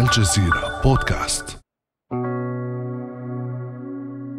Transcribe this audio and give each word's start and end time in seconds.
الجزيرة 0.00 0.80
بودكاست 0.84 1.58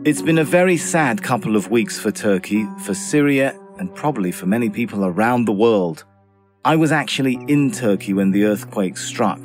It's 0.06 0.22
been 0.22 0.38
a 0.38 0.44
very 0.44 0.78
sad 0.78 1.24
couple 1.24 1.56
of 1.56 1.72
weeks 1.72 1.98
for 1.98 2.12
Turkey, 2.12 2.68
for 2.86 2.94
Syria, 2.94 3.58
and 3.80 3.96
probably 3.96 4.32
for 4.32 4.46
many 4.46 4.70
people 4.70 5.06
around 5.06 5.46
the 5.46 5.60
world. 5.66 6.04
I 6.66 6.76
was 6.76 6.92
actually 6.92 7.40
in 7.48 7.72
Turkey 7.72 8.14
when 8.14 8.32
the 8.32 8.44
earthquake 8.44 8.98
struck. 8.98 9.44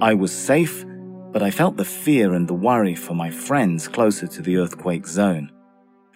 I 0.00 0.12
was 0.14 0.32
safe, 0.32 0.84
but 1.32 1.42
I 1.42 1.50
felt 1.50 1.76
the 1.76 1.90
fear 2.04 2.34
and 2.34 2.46
the 2.46 2.60
worry 2.68 2.94
for 2.94 3.14
my 3.14 3.30
friends 3.30 3.88
closer 3.88 4.26
to 4.26 4.42
the 4.42 4.56
earthquake 4.58 5.06
zone. 5.06 5.50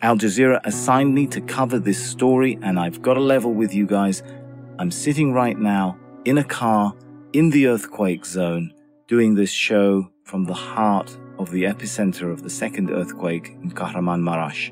Al 0.03 0.17
Jazeera 0.17 0.61
assigned 0.65 1.15
me 1.15 1.27
to 1.29 1.41
cover 1.41 1.79
this 1.79 2.01
story, 2.15 2.59
and 2.63 2.79
I've 2.79 3.01
got 3.01 3.17
a 3.17 3.29
level 3.35 3.53
with 3.55 3.73
you 3.75 3.87
guys. 3.87 4.23
I'm 4.79 4.91
sitting 4.91 5.33
right 5.33 5.59
now 5.59 5.99
in 6.25 6.37
a 6.39 6.45
car 6.45 6.95
in 7.33 7.51
the 7.51 7.67
earthquake 7.67 8.27
zone 8.27 8.73
doing 9.08 9.36
this 9.36 9.52
show 9.52 10.10
from 10.24 10.46
the 10.46 10.54
heart 10.54 11.16
of 11.38 11.52
the 11.52 11.64
epicenter 11.64 12.32
of 12.32 12.42
the 12.42 12.50
second 12.50 12.90
earthquake 12.90 13.56
in 13.62 13.72
Kahramanmaraş. 13.72 14.72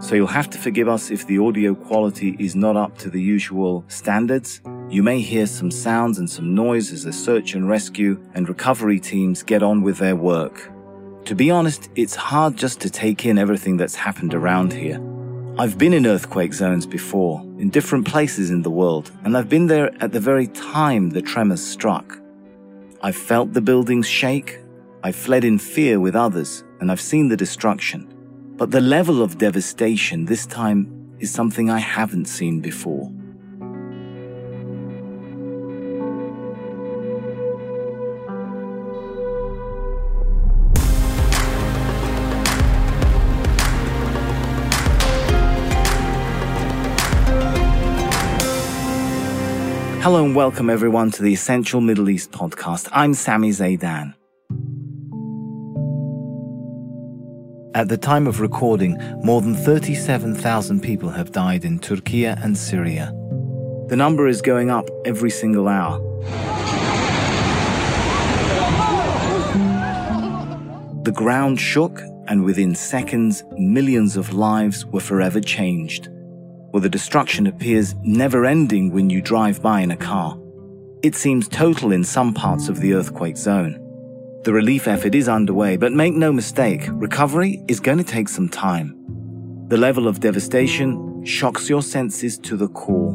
So 0.00 0.14
you'll 0.14 0.28
have 0.28 0.50
to 0.50 0.58
forgive 0.58 0.88
us 0.88 1.10
if 1.10 1.26
the 1.26 1.38
audio 1.38 1.74
quality 1.74 2.36
is 2.38 2.54
not 2.54 2.76
up 2.76 2.96
to 2.98 3.10
the 3.10 3.20
usual 3.20 3.84
standards. 3.88 4.60
You 4.88 5.02
may 5.02 5.20
hear 5.20 5.46
some 5.46 5.70
sounds 5.70 6.18
and 6.18 6.30
some 6.30 6.54
noise 6.54 6.92
as 6.92 7.04
the 7.04 7.12
search 7.12 7.54
and 7.54 7.68
rescue 7.68 8.20
and 8.34 8.48
recovery 8.48 9.00
teams 9.00 9.42
get 9.42 9.62
on 9.62 9.82
with 9.82 9.98
their 9.98 10.16
work. 10.16 10.70
To 11.26 11.34
be 11.34 11.50
honest, 11.50 11.88
it's 11.96 12.14
hard 12.14 12.56
just 12.56 12.80
to 12.80 12.90
take 12.90 13.26
in 13.26 13.38
everything 13.38 13.76
that's 13.76 13.94
happened 13.94 14.34
around 14.34 14.72
here. 14.72 15.00
I've 15.58 15.76
been 15.76 15.92
in 15.92 16.06
earthquake 16.06 16.54
zones 16.54 16.86
before, 16.86 17.40
in 17.58 17.70
different 17.70 18.06
places 18.06 18.50
in 18.50 18.62
the 18.62 18.70
world, 18.70 19.10
and 19.24 19.36
I've 19.36 19.48
been 19.48 19.66
there 19.66 19.90
at 20.02 20.12
the 20.12 20.20
very 20.20 20.46
time 20.48 21.10
the 21.10 21.22
tremors 21.22 21.62
struck. 21.64 22.21
I've 23.04 23.16
felt 23.16 23.52
the 23.52 23.60
buildings 23.60 24.06
shake, 24.06 24.60
I've 25.02 25.16
fled 25.16 25.44
in 25.44 25.58
fear 25.58 25.98
with 25.98 26.14
others, 26.14 26.62
and 26.80 26.90
I've 26.92 27.00
seen 27.00 27.28
the 27.28 27.36
destruction. 27.36 28.06
But 28.56 28.70
the 28.70 28.80
level 28.80 29.22
of 29.22 29.38
devastation 29.38 30.24
this 30.24 30.46
time 30.46 31.16
is 31.18 31.32
something 31.32 31.68
I 31.68 31.80
haven't 31.80 32.26
seen 32.26 32.60
before. 32.60 33.12
Hello 50.02 50.24
and 50.24 50.34
welcome 50.34 50.68
everyone 50.68 51.12
to 51.12 51.22
the 51.22 51.32
Essential 51.32 51.80
Middle 51.80 52.10
East 52.10 52.32
podcast. 52.32 52.88
I'm 52.90 53.14
Sami 53.14 53.50
Zeidan. 53.50 54.14
At 57.72 57.88
the 57.88 57.96
time 57.96 58.26
of 58.26 58.40
recording, 58.40 58.98
more 59.22 59.40
than 59.40 59.54
37,000 59.54 60.80
people 60.80 61.10
have 61.10 61.30
died 61.30 61.64
in 61.64 61.78
Turkey 61.78 62.24
and 62.24 62.58
Syria. 62.58 63.12
The 63.86 63.94
number 63.94 64.26
is 64.26 64.42
going 64.42 64.70
up 64.70 64.90
every 65.04 65.30
single 65.30 65.68
hour. 65.68 66.00
The 71.04 71.12
ground 71.14 71.60
shook, 71.60 72.00
and 72.26 72.42
within 72.42 72.74
seconds, 72.74 73.44
millions 73.56 74.16
of 74.16 74.32
lives 74.32 74.84
were 74.84 74.98
forever 74.98 75.40
changed 75.40 76.08
where 76.72 76.80
the 76.80 76.88
destruction 76.88 77.46
appears 77.46 77.94
never 78.02 78.44
ending 78.44 78.92
when 78.92 79.08
you 79.08 79.22
drive 79.22 79.62
by 79.62 79.80
in 79.80 79.90
a 79.90 79.96
car. 79.96 80.38
It 81.02 81.14
seems 81.14 81.48
total 81.48 81.92
in 81.92 82.02
some 82.02 82.32
parts 82.34 82.68
of 82.68 82.80
the 82.80 82.94
earthquake 82.94 83.36
zone. 83.36 83.78
The 84.44 84.52
relief 84.52 84.88
effort 84.88 85.14
is 85.14 85.28
underway, 85.28 85.76
but 85.76 85.92
make 85.92 86.14
no 86.14 86.32
mistake, 86.32 86.82
recovery 86.88 87.62
is 87.68 87.78
going 87.78 87.98
to 87.98 88.04
take 88.04 88.28
some 88.28 88.48
time. 88.48 88.96
The 89.68 89.76
level 89.76 90.08
of 90.08 90.20
devastation 90.20 91.24
shocks 91.24 91.68
your 91.68 91.82
senses 91.82 92.38
to 92.38 92.56
the 92.56 92.68
core. 92.68 93.12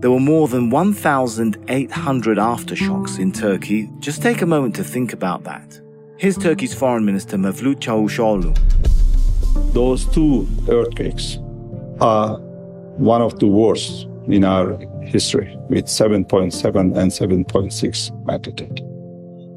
There 0.00 0.10
were 0.10 0.20
more 0.20 0.48
than 0.48 0.70
1,800 0.70 2.38
aftershocks 2.38 3.18
in 3.18 3.32
Turkey. 3.32 3.90
Just 3.98 4.22
take 4.22 4.42
a 4.42 4.46
moment 4.46 4.74
to 4.76 4.84
think 4.84 5.12
about 5.12 5.44
that. 5.44 5.80
Here's 6.18 6.36
Turkey's 6.38 6.74
Foreign 6.74 7.04
Minister 7.04 7.36
Mevlut 7.36 7.80
Çavuşoğlu. 7.80 8.54
Those 9.72 10.06
two 10.10 10.46
earthquakes 10.68 11.38
are 12.00 12.45
one 12.98 13.22
of 13.22 13.38
the 13.38 13.46
worst 13.46 14.08
in 14.26 14.44
our 14.44 14.78
history 15.02 15.56
with 15.68 15.86
7.7 15.86 16.96
and 16.96 17.10
7.6 17.10 18.26
magnitude. 18.26 18.80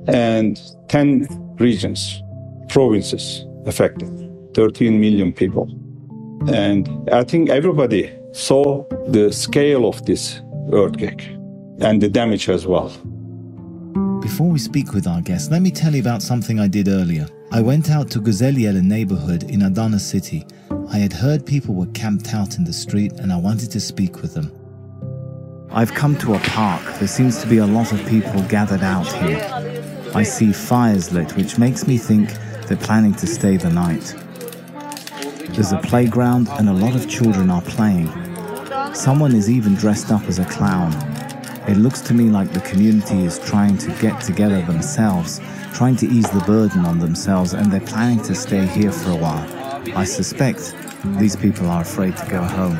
And 0.08 0.60
10 0.88 1.56
regions, 1.60 2.22
provinces 2.70 3.46
affected, 3.66 4.10
13 4.54 5.00
million 5.00 5.34
people. 5.34 5.70
And 6.52 6.88
I 7.12 7.24
think 7.24 7.50
everybody 7.50 8.12
saw 8.32 8.86
the 9.08 9.32
scale 9.32 9.88
of 9.88 10.06
this 10.06 10.42
earthquake 10.72 11.30
and 11.82 12.02
the 12.02 12.10
damage 12.10 12.50
as 12.50 12.66
well. 12.66 12.92
Before 14.22 14.50
we 14.50 14.60
speak 14.60 14.94
with 14.94 15.08
our 15.08 15.22
guest, 15.22 15.52
let 15.52 15.62
me 15.62 15.72
tell 15.72 15.94
you 15.94 16.02
about 16.02 16.22
something 16.22 16.60
I 16.60 16.68
did 16.68 16.88
earlier. 16.88 17.28
I 17.52 17.62
went 17.62 17.90
out 17.90 18.12
to 18.12 18.20
Güzelyalı 18.20 18.84
neighborhood 18.84 19.44
in 19.44 19.64
Adana 19.64 20.00
city 20.00 20.46
I 20.92 20.98
had 20.98 21.14
heard 21.14 21.46
people 21.46 21.76
were 21.76 21.86
camped 21.94 22.34
out 22.34 22.58
in 22.58 22.64
the 22.64 22.74
street 22.74 23.12
and 23.14 23.32
I 23.32 23.38
wanted 23.38 23.70
to 23.72 23.80
speak 23.80 24.24
with 24.24 24.34
them. 24.34 24.52
I've 25.70 25.94
come 25.94 26.18
to 26.18 26.34
a 26.34 26.40
park. 26.40 26.82
There 26.98 27.08
seems 27.08 27.40
to 27.44 27.48
be 27.48 27.60
a 27.60 27.68
lot 27.68 27.92
of 27.92 28.04
people 28.08 28.42
gathered 28.48 28.82
out 28.82 29.06
here. 29.06 29.40
I 30.16 30.24
see 30.24 30.52
fires 30.52 31.12
lit, 31.12 31.36
which 31.36 31.60
makes 31.60 31.86
me 31.86 32.00
think 32.00 32.32
they're 32.66 32.76
planning 32.76 33.14
to 33.16 33.28
stay 33.28 33.56
the 33.56 33.70
night. 33.70 34.16
There's 35.54 35.72
a 35.72 35.78
playground 35.78 36.50
and 36.54 36.68
a 36.68 36.74
lot 36.74 36.96
of 36.96 37.08
children 37.08 37.52
are 37.52 37.62
playing. 37.62 38.08
Someone 38.96 39.36
is 39.36 39.48
even 39.48 39.76
dressed 39.76 40.12
up 40.12 40.24
as 40.24 40.40
a 40.40 40.46
clown. 40.46 40.92
It 41.68 41.78
looks 41.78 42.02
to 42.02 42.16
me 42.16 42.32
like 42.32 42.52
the 42.52 42.62
community 42.62 43.26
is 43.26 43.38
trying 43.38 43.78
to 43.78 43.92
get 44.02 44.20
together 44.22 44.64
themselves, 44.64 45.40
trying 45.72 45.98
to 45.98 46.08
ease 46.08 46.30
the 46.32 46.44
burden 46.48 46.84
on 46.84 46.98
themselves, 46.98 47.54
and 47.54 47.72
they're 47.72 47.80
planning 47.80 48.24
to 48.24 48.34
stay 48.34 48.66
here 48.66 48.92
for 48.92 49.12
a 49.12 49.16
while. 49.16 49.59
I 49.96 50.04
suspect 50.06 50.76
these 51.18 51.36
people 51.36 51.68
are 51.68 51.82
afraid 51.82 52.16
to 52.18 52.26
go 52.30 52.42
home. 52.44 52.78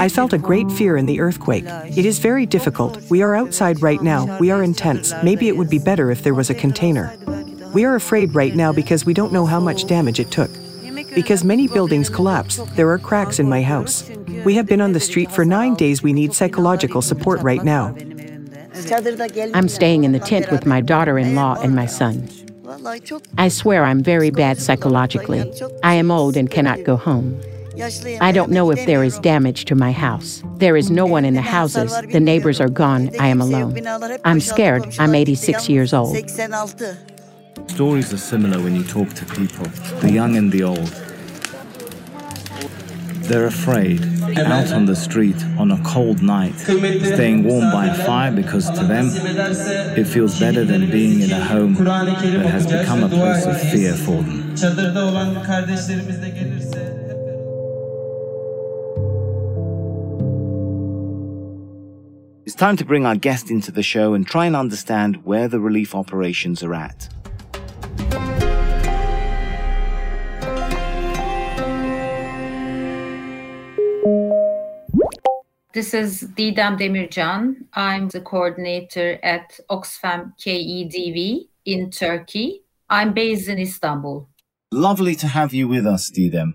I 0.00 0.08
felt 0.08 0.32
a 0.32 0.38
great 0.38 0.70
fear 0.72 0.96
in 0.96 1.06
the 1.06 1.20
earthquake. 1.20 1.64
It 1.66 2.04
is 2.04 2.18
very 2.18 2.46
difficult. 2.46 3.00
We 3.10 3.22
are 3.22 3.36
outside 3.36 3.80
right 3.80 4.02
now. 4.02 4.38
We 4.38 4.50
are 4.50 4.62
in 4.62 4.74
tents. 4.74 5.14
Maybe 5.22 5.48
it 5.48 5.56
would 5.56 5.70
be 5.70 5.78
better 5.78 6.10
if 6.10 6.22
there 6.22 6.34
was 6.34 6.50
a 6.50 6.54
container. 6.54 7.16
We 7.72 7.84
are 7.84 7.94
afraid 7.94 8.34
right 8.34 8.54
now 8.54 8.72
because 8.72 9.04
we 9.06 9.14
don't 9.14 9.32
know 9.32 9.46
how 9.46 9.60
much 9.60 9.86
damage 9.86 10.18
it 10.18 10.32
took. 10.32 10.50
Because 11.14 11.44
many 11.44 11.68
buildings 11.68 12.08
collapsed, 12.08 12.74
there 12.74 12.90
are 12.90 12.98
cracks 12.98 13.38
in 13.38 13.48
my 13.48 13.62
house. 13.62 14.08
We 14.44 14.54
have 14.54 14.66
been 14.66 14.80
on 14.80 14.92
the 14.92 15.00
street 15.00 15.30
for 15.30 15.44
nine 15.44 15.74
days. 15.74 16.02
We 16.02 16.12
need 16.12 16.34
psychological 16.34 17.02
support 17.02 17.40
right 17.42 17.62
now. 17.62 17.94
I'm 19.54 19.68
staying 19.68 20.04
in 20.04 20.12
the 20.12 20.20
tent 20.20 20.50
with 20.50 20.66
my 20.66 20.80
daughter 20.80 21.18
in 21.18 21.34
law 21.34 21.60
and 21.60 21.74
my 21.74 21.86
son. 21.86 22.28
I 23.38 23.48
swear 23.48 23.84
I'm 23.84 24.02
very 24.02 24.30
bad 24.30 24.58
psychologically. 24.58 25.52
I 25.82 25.94
am 25.94 26.10
old 26.10 26.36
and 26.36 26.50
cannot 26.50 26.84
go 26.84 26.96
home. 26.96 27.40
I 28.20 28.32
don't 28.32 28.50
know 28.50 28.70
if 28.70 28.84
there 28.86 29.02
is 29.02 29.18
damage 29.20 29.64
to 29.66 29.74
my 29.74 29.92
house. 29.92 30.42
There 30.56 30.76
is 30.76 30.90
no 30.90 31.06
one 31.06 31.24
in 31.24 31.34
the 31.34 31.42
houses. 31.42 31.92
The 32.12 32.20
neighbors 32.20 32.60
are 32.60 32.68
gone. 32.68 33.10
I 33.18 33.28
am 33.28 33.40
alone. 33.40 33.76
I'm 34.24 34.40
scared. 34.40 34.94
I'm 34.98 35.14
86 35.14 35.68
years 35.68 35.94
old. 35.94 36.16
Stories 37.68 38.12
are 38.12 38.18
similar 38.18 38.62
when 38.62 38.76
you 38.76 38.84
talk 38.84 39.08
to 39.14 39.24
people, 39.26 39.66
the 40.00 40.10
young 40.12 40.36
and 40.36 40.52
the 40.52 40.62
old. 40.62 41.09
They're 43.30 43.46
afraid, 43.46 44.02
out 44.38 44.72
on 44.72 44.86
the 44.86 44.96
street 44.96 45.36
on 45.56 45.70
a 45.70 45.80
cold 45.84 46.20
night, 46.20 46.58
staying 46.58 47.44
warm 47.44 47.70
by 47.70 47.86
a 47.86 47.94
fire 48.04 48.32
because 48.32 48.68
to 48.70 48.84
them 48.84 49.08
it 49.96 50.08
feels 50.08 50.40
better 50.40 50.64
than 50.64 50.90
being 50.90 51.20
in 51.20 51.30
a 51.30 51.44
home 51.44 51.74
that 51.74 52.46
has 52.50 52.66
become 52.66 53.04
a 53.04 53.08
place 53.08 53.46
of 53.46 53.60
fear 53.70 53.94
for 53.94 54.20
them. 54.20 54.50
It's 62.44 62.56
time 62.56 62.76
to 62.78 62.84
bring 62.84 63.06
our 63.06 63.14
guest 63.14 63.48
into 63.48 63.70
the 63.70 63.84
show 63.84 64.14
and 64.14 64.26
try 64.26 64.46
and 64.46 64.56
understand 64.56 65.24
where 65.24 65.46
the 65.46 65.60
relief 65.60 65.94
operations 65.94 66.64
are 66.64 66.74
at. 66.74 67.08
This 75.72 75.94
is 75.94 76.24
Didem 76.24 76.76
Demircan. 76.80 77.66
I'm 77.74 78.08
the 78.08 78.20
coordinator 78.20 79.20
at 79.22 79.60
Oxfam 79.70 80.32
KEDV 80.36 81.46
in 81.64 81.92
Turkey. 81.92 82.64
I'm 82.88 83.14
based 83.14 83.48
in 83.48 83.60
Istanbul. 83.60 84.28
Lovely 84.72 85.14
to 85.14 85.28
have 85.28 85.54
you 85.54 85.68
with 85.68 85.86
us, 85.86 86.10
Didem. 86.10 86.54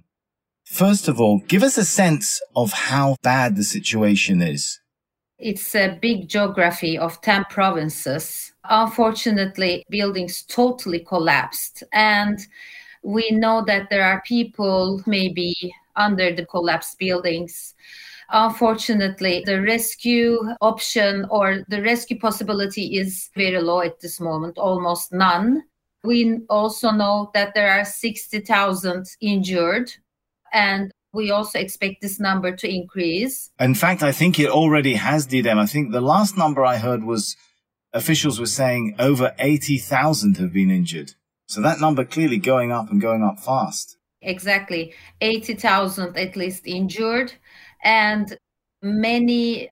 First 0.66 1.08
of 1.08 1.22
all, 1.22 1.40
give 1.48 1.64
us 1.64 1.78
a 1.78 1.86
sense 1.86 2.42
of 2.58 2.74
how 2.74 3.16
bad 3.24 3.56
the 3.56 3.64
situation 3.64 4.42
is. 4.42 4.82
It's 5.40 5.74
a 5.76 5.98
big 6.02 6.28
geography 6.28 6.98
of 6.98 7.22
10 7.22 7.46
provinces. 7.50 8.52
Unfortunately, 8.66 9.86
buildings 9.90 10.44
totally 10.44 11.00
collapsed. 11.00 11.84
And 11.94 12.38
we 13.02 13.32
know 13.32 13.64
that 13.66 13.90
there 13.90 14.04
are 14.04 14.22
people 14.28 15.02
maybe 15.06 15.74
under 15.96 16.36
the 16.36 16.46
collapsed 16.46 17.00
buildings. 17.00 17.76
Unfortunately, 18.30 19.44
the 19.45 19.62
rescue 19.62 20.39
option 20.62 21.25
or 21.30 21.63
the 21.68 21.81
rescue 21.81 22.19
possibility 22.19 22.98
is 22.98 23.30
very 23.36 23.62
low 23.62 23.81
at 23.81 24.00
this 24.00 24.19
moment, 24.19 24.57
almost 24.57 25.13
none. 25.13 25.63
We 26.04 26.39
also 26.50 26.92
know 26.92 27.31
that 27.33 27.54
there 27.54 27.72
are 27.72 27.86
60,000 27.86 29.06
injured, 29.22 29.92
and 30.54 30.92
we 31.13 31.31
also 31.31 31.60
expect 31.60 32.01
this 32.01 32.19
number 32.19 32.56
to 32.56 32.68
increase. 32.68 33.50
In 33.60 33.74
fact, 33.74 34.04
I 34.04 34.12
think 34.12 34.39
it 34.39 34.50
already 34.50 34.95
has, 34.95 35.28
Didem. 35.28 35.57
I 35.57 35.66
think 35.66 35.92
the 35.92 36.01
last 36.01 36.38
number 36.38 36.66
I 36.66 36.78
heard 36.78 37.04
was 37.04 37.36
officials 37.94 38.39
were 38.39 38.45
saying 38.45 38.95
over 39.00 39.33
80,000 39.39 40.38
have 40.38 40.54
been 40.54 40.69
injured. 40.69 41.13
So 41.48 41.62
that 41.62 41.80
number 41.80 42.04
clearly 42.04 42.38
going 42.38 42.71
up 42.71 42.92
and 42.92 43.00
going 43.00 43.24
up 43.24 43.39
fast. 43.39 43.98
Exactly. 44.21 44.94
80,000 45.21 46.18
at 46.18 46.36
least 46.36 46.68
injured. 46.68 47.33
And 47.86 48.38
many 48.82 49.70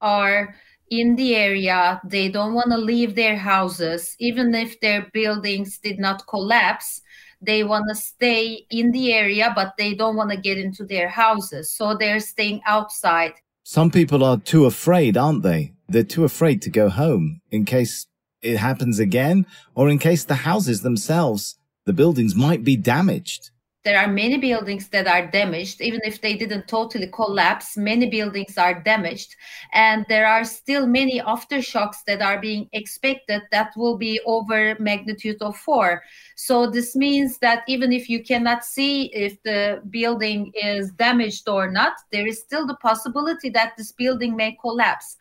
are 0.00 0.54
in 0.90 1.16
the 1.16 1.34
area. 1.34 2.00
They 2.04 2.30
don't 2.30 2.54
want 2.54 2.70
to 2.70 2.78
leave 2.78 3.14
their 3.14 3.36
houses, 3.36 4.16
even 4.18 4.54
if 4.54 4.80
their 4.80 5.10
buildings 5.12 5.78
did 5.78 5.98
not 5.98 6.26
collapse 6.26 7.02
they 7.40 7.62
want 7.62 7.86
to 7.88 7.94
stay 7.94 8.66
in 8.70 8.90
the 8.90 9.12
area, 9.12 9.52
but 9.54 9.74
they 9.78 9.94
don't 9.94 10.16
want 10.16 10.30
to 10.30 10.36
get 10.36 10.58
into 10.58 10.84
their 10.84 11.08
houses. 11.08 11.72
So 11.72 11.96
they're 11.96 12.20
staying 12.20 12.62
outside. 12.66 13.34
Some 13.62 13.90
people 13.90 14.24
are 14.24 14.38
too 14.38 14.64
afraid, 14.64 15.16
aren't 15.16 15.42
they? 15.42 15.74
They're 15.88 16.02
too 16.02 16.24
afraid 16.24 16.62
to 16.62 16.70
go 16.70 16.88
home 16.88 17.40
in 17.50 17.64
case 17.64 18.06
it 18.42 18.56
happens 18.56 18.98
again 18.98 19.46
or 19.74 19.88
in 19.88 19.98
case 19.98 20.24
the 20.24 20.36
houses 20.36 20.82
themselves, 20.82 21.58
the 21.84 21.92
buildings 21.92 22.34
might 22.34 22.64
be 22.64 22.76
damaged 22.76 23.50
there 23.88 23.98
are 23.98 24.06
many 24.06 24.36
buildings 24.36 24.88
that 24.88 25.06
are 25.06 25.26
damaged. 25.26 25.80
Even 25.80 26.00
if 26.04 26.20
they 26.20 26.36
didn't 26.36 26.68
totally 26.68 27.06
collapse 27.06 27.74
many 27.74 28.10
buildings 28.10 28.58
are 28.58 28.82
damaged. 28.82 29.34
And 29.72 30.04
there 30.10 30.26
are 30.26 30.44
still 30.44 30.86
many 30.86 31.22
aftershocks 31.22 32.04
that 32.06 32.20
are 32.20 32.38
being 32.38 32.68
expected 32.74 33.40
that 33.50 33.72
will 33.78 33.96
be 33.96 34.20
over 34.26 34.76
magnitude 34.78 35.40
of 35.40 35.56
4 35.56 36.02
so 36.40 36.70
this 36.70 36.94
means 36.94 37.38
that 37.38 37.64
even 37.66 37.92
if 37.92 38.08
you 38.08 38.22
cannot 38.22 38.64
see 38.64 39.06
if 39.06 39.42
the 39.42 39.82
building 39.90 40.52
is 40.54 40.92
damaged 40.92 41.48
or 41.48 41.68
not 41.68 41.94
there 42.12 42.28
is 42.28 42.38
still 42.38 42.64
the 42.64 42.76
possibility 42.76 43.50
that 43.50 43.72
this 43.76 43.90
building 43.90 44.36
may 44.36 44.56
collapse. 44.60 45.16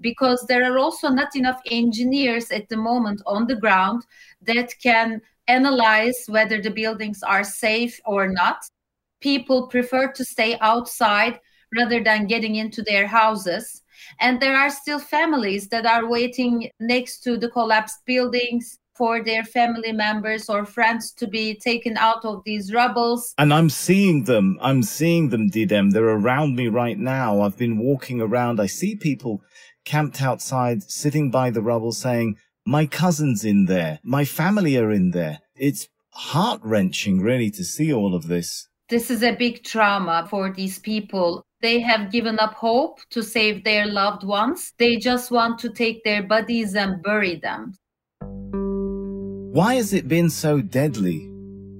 Because 0.00 0.46
there 0.48 0.64
are 0.64 0.78
also 0.78 1.10
not 1.10 1.36
enough 1.36 1.60
engineers 1.70 2.50
at 2.50 2.70
the 2.70 2.78
moment 2.78 3.20
on 3.26 3.46
the 3.46 3.56
ground 3.56 4.06
that 4.46 4.72
can 4.82 5.20
analyze 5.48 6.24
whether 6.28 6.60
the 6.60 6.70
buildings 6.70 7.22
are 7.22 7.44
safe 7.44 8.00
or 8.04 8.28
not. 8.28 8.58
People 9.20 9.68
prefer 9.68 10.10
to 10.12 10.24
stay 10.24 10.58
outside 10.60 11.38
rather 11.76 12.02
than 12.02 12.26
getting 12.26 12.56
into 12.56 12.82
their 12.82 13.06
houses. 13.06 13.82
And 14.20 14.40
there 14.40 14.56
are 14.56 14.70
still 14.70 14.98
families 14.98 15.68
that 15.68 15.86
are 15.86 16.08
waiting 16.08 16.70
next 16.80 17.20
to 17.20 17.36
the 17.36 17.48
collapsed 17.48 17.98
buildings 18.04 18.78
for 18.94 19.24
their 19.24 19.42
family 19.42 19.92
members 19.92 20.48
or 20.50 20.66
friends 20.66 21.12
to 21.12 21.26
be 21.26 21.54
taken 21.54 21.96
out 21.96 22.24
of 22.24 22.42
these 22.44 22.72
rubbles. 22.72 23.32
And 23.38 23.52
I'm 23.52 23.70
seeing 23.70 24.24
them. 24.24 24.58
I'm 24.60 24.82
seeing 24.82 25.30
them, 25.30 25.50
Didem. 25.50 25.92
They're 25.92 26.04
around 26.04 26.56
me 26.56 26.68
right 26.68 26.98
now. 26.98 27.40
I've 27.40 27.56
been 27.56 27.78
walking 27.78 28.20
around. 28.20 28.60
I 28.60 28.66
see 28.66 28.96
people 28.96 29.42
camped 29.84 30.20
outside, 30.20 30.82
sitting 30.82 31.30
by 31.30 31.50
the 31.50 31.62
rubble 31.62 31.92
saying, 31.92 32.36
my 32.64 32.86
cousin's 32.86 33.44
in 33.44 33.66
there. 33.66 33.98
My 34.02 34.24
family 34.24 34.76
are 34.76 34.92
in 34.92 35.10
there. 35.10 35.40
It's 35.56 35.88
heart 36.10 36.60
wrenching, 36.62 37.20
really, 37.20 37.50
to 37.50 37.64
see 37.64 37.92
all 37.92 38.14
of 38.14 38.28
this. 38.28 38.68
This 38.88 39.10
is 39.10 39.22
a 39.22 39.34
big 39.34 39.64
trauma 39.64 40.26
for 40.28 40.52
these 40.52 40.78
people. 40.78 41.44
They 41.60 41.80
have 41.80 42.12
given 42.12 42.38
up 42.38 42.54
hope 42.54 43.00
to 43.10 43.22
save 43.22 43.64
their 43.64 43.86
loved 43.86 44.24
ones. 44.24 44.72
They 44.78 44.96
just 44.96 45.30
want 45.30 45.58
to 45.60 45.70
take 45.70 46.04
their 46.04 46.22
bodies 46.22 46.74
and 46.74 47.02
bury 47.02 47.36
them. 47.36 47.74
Why 49.52 49.74
has 49.74 49.92
it 49.92 50.08
been 50.08 50.30
so 50.30 50.60
deadly? 50.60 51.28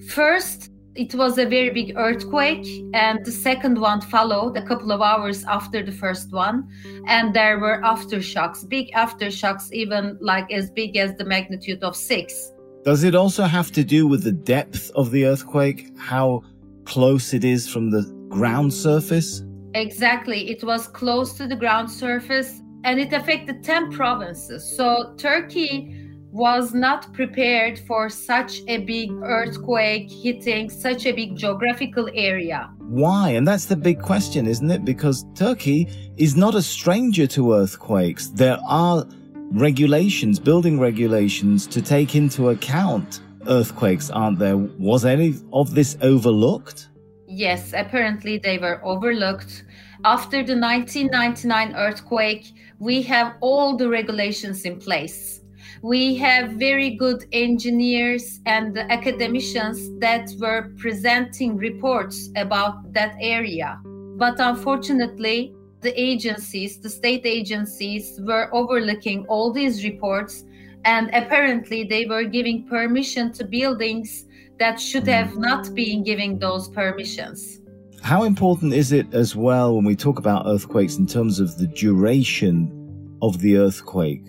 First, 0.08 0.71
it 0.94 1.14
was 1.14 1.38
a 1.38 1.46
very 1.46 1.70
big 1.70 1.94
earthquake, 1.96 2.66
and 2.92 3.24
the 3.24 3.32
second 3.32 3.80
one 3.80 4.00
followed 4.00 4.56
a 4.56 4.66
couple 4.66 4.92
of 4.92 5.00
hours 5.00 5.44
after 5.44 5.82
the 5.82 5.92
first 5.92 6.32
one. 6.32 6.68
And 7.06 7.34
there 7.34 7.58
were 7.58 7.80
aftershocks, 7.82 8.68
big 8.68 8.92
aftershocks, 8.92 9.72
even 9.72 10.18
like 10.20 10.52
as 10.52 10.70
big 10.70 10.96
as 10.96 11.14
the 11.16 11.24
magnitude 11.24 11.82
of 11.82 11.96
six. 11.96 12.52
Does 12.84 13.04
it 13.04 13.14
also 13.14 13.44
have 13.44 13.70
to 13.72 13.84
do 13.84 14.06
with 14.06 14.24
the 14.24 14.32
depth 14.32 14.90
of 14.94 15.12
the 15.12 15.24
earthquake? 15.24 15.92
How 15.96 16.42
close 16.84 17.32
it 17.32 17.44
is 17.44 17.68
from 17.68 17.90
the 17.90 18.02
ground 18.28 18.74
surface? 18.74 19.42
Exactly. 19.74 20.50
It 20.50 20.62
was 20.64 20.88
close 20.88 21.32
to 21.34 21.46
the 21.46 21.56
ground 21.56 21.90
surface 21.90 22.60
and 22.84 22.98
it 22.98 23.12
affected 23.12 23.62
10 23.62 23.92
provinces. 23.92 24.76
So 24.76 25.14
Turkey 25.16 26.01
was 26.32 26.72
not 26.72 27.12
prepared 27.12 27.78
for 27.80 28.08
such 28.08 28.62
a 28.66 28.78
big 28.78 29.12
earthquake 29.22 30.10
hitting 30.10 30.70
such 30.70 31.04
a 31.04 31.12
big 31.12 31.36
geographical 31.36 32.08
area. 32.14 32.70
Why? 32.78 33.30
And 33.30 33.46
that's 33.46 33.66
the 33.66 33.76
big 33.76 34.00
question, 34.00 34.46
isn't 34.46 34.70
it? 34.70 34.82
Because 34.82 35.26
Turkey 35.34 35.88
is 36.16 36.34
not 36.34 36.54
a 36.54 36.62
stranger 36.62 37.26
to 37.28 37.52
earthquakes. 37.52 38.28
There 38.28 38.58
are 38.66 39.06
regulations, 39.50 40.38
building 40.38 40.80
regulations 40.80 41.66
to 41.66 41.82
take 41.82 42.14
into 42.14 42.48
account 42.48 43.20
earthquakes, 43.46 44.08
aren't 44.08 44.38
there? 44.38 44.56
Was 44.56 45.04
any 45.04 45.34
of 45.52 45.74
this 45.74 45.98
overlooked? 46.00 46.88
Yes, 47.28 47.74
apparently 47.76 48.38
they 48.38 48.56
were 48.56 48.80
overlooked. 48.82 49.64
After 50.04 50.42
the 50.42 50.56
1999 50.58 51.76
earthquake, 51.76 52.52
we 52.78 53.02
have 53.02 53.34
all 53.40 53.76
the 53.76 53.88
regulations 53.90 54.64
in 54.64 54.78
place 54.78 55.41
we 55.82 56.14
have 56.14 56.52
very 56.52 56.90
good 56.90 57.26
engineers 57.32 58.40
and 58.46 58.78
academicians 58.78 59.90
that 59.98 60.30
were 60.38 60.72
presenting 60.78 61.56
reports 61.56 62.30
about 62.36 62.92
that 62.92 63.16
area. 63.20 63.80
But 64.16 64.38
unfortunately, 64.38 65.52
the 65.80 65.92
agencies, 66.00 66.78
the 66.78 66.88
state 66.88 67.26
agencies, 67.26 68.20
were 68.22 68.48
overlooking 68.54 69.26
all 69.26 69.52
these 69.52 69.82
reports, 69.82 70.44
and 70.84 71.10
apparently 71.12 71.82
they 71.82 72.06
were 72.06 72.22
giving 72.22 72.64
permission 72.68 73.32
to 73.32 73.44
buildings 73.44 74.26
that 74.60 74.78
should 74.78 75.04
hmm. 75.04 75.10
have 75.10 75.36
not 75.36 75.74
been 75.74 76.04
giving 76.04 76.38
those 76.38 76.68
permissions. 76.68 77.60
How 78.02 78.22
important 78.22 78.72
is 78.72 78.92
it 78.92 79.12
as 79.12 79.34
well 79.34 79.74
when 79.74 79.84
we 79.84 79.96
talk 79.96 80.20
about 80.20 80.46
earthquakes 80.46 80.96
in 80.96 81.06
terms 81.06 81.40
of 81.40 81.58
the 81.58 81.66
duration 81.66 83.18
of 83.20 83.40
the 83.40 83.56
earthquake? 83.56 84.22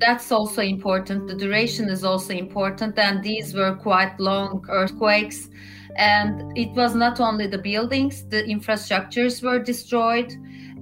That's 0.00 0.32
also 0.32 0.62
important. 0.62 1.28
The 1.28 1.34
duration 1.34 1.88
is 1.88 2.04
also 2.04 2.32
important, 2.34 2.98
and 2.98 3.22
these 3.22 3.54
were 3.54 3.76
quite 3.76 4.18
long 4.18 4.64
earthquakes. 4.68 5.48
And 5.96 6.56
it 6.56 6.70
was 6.74 6.94
not 6.94 7.20
only 7.20 7.46
the 7.46 7.58
buildings, 7.58 8.26
the 8.28 8.42
infrastructures 8.42 9.42
were 9.42 9.58
destroyed 9.58 10.32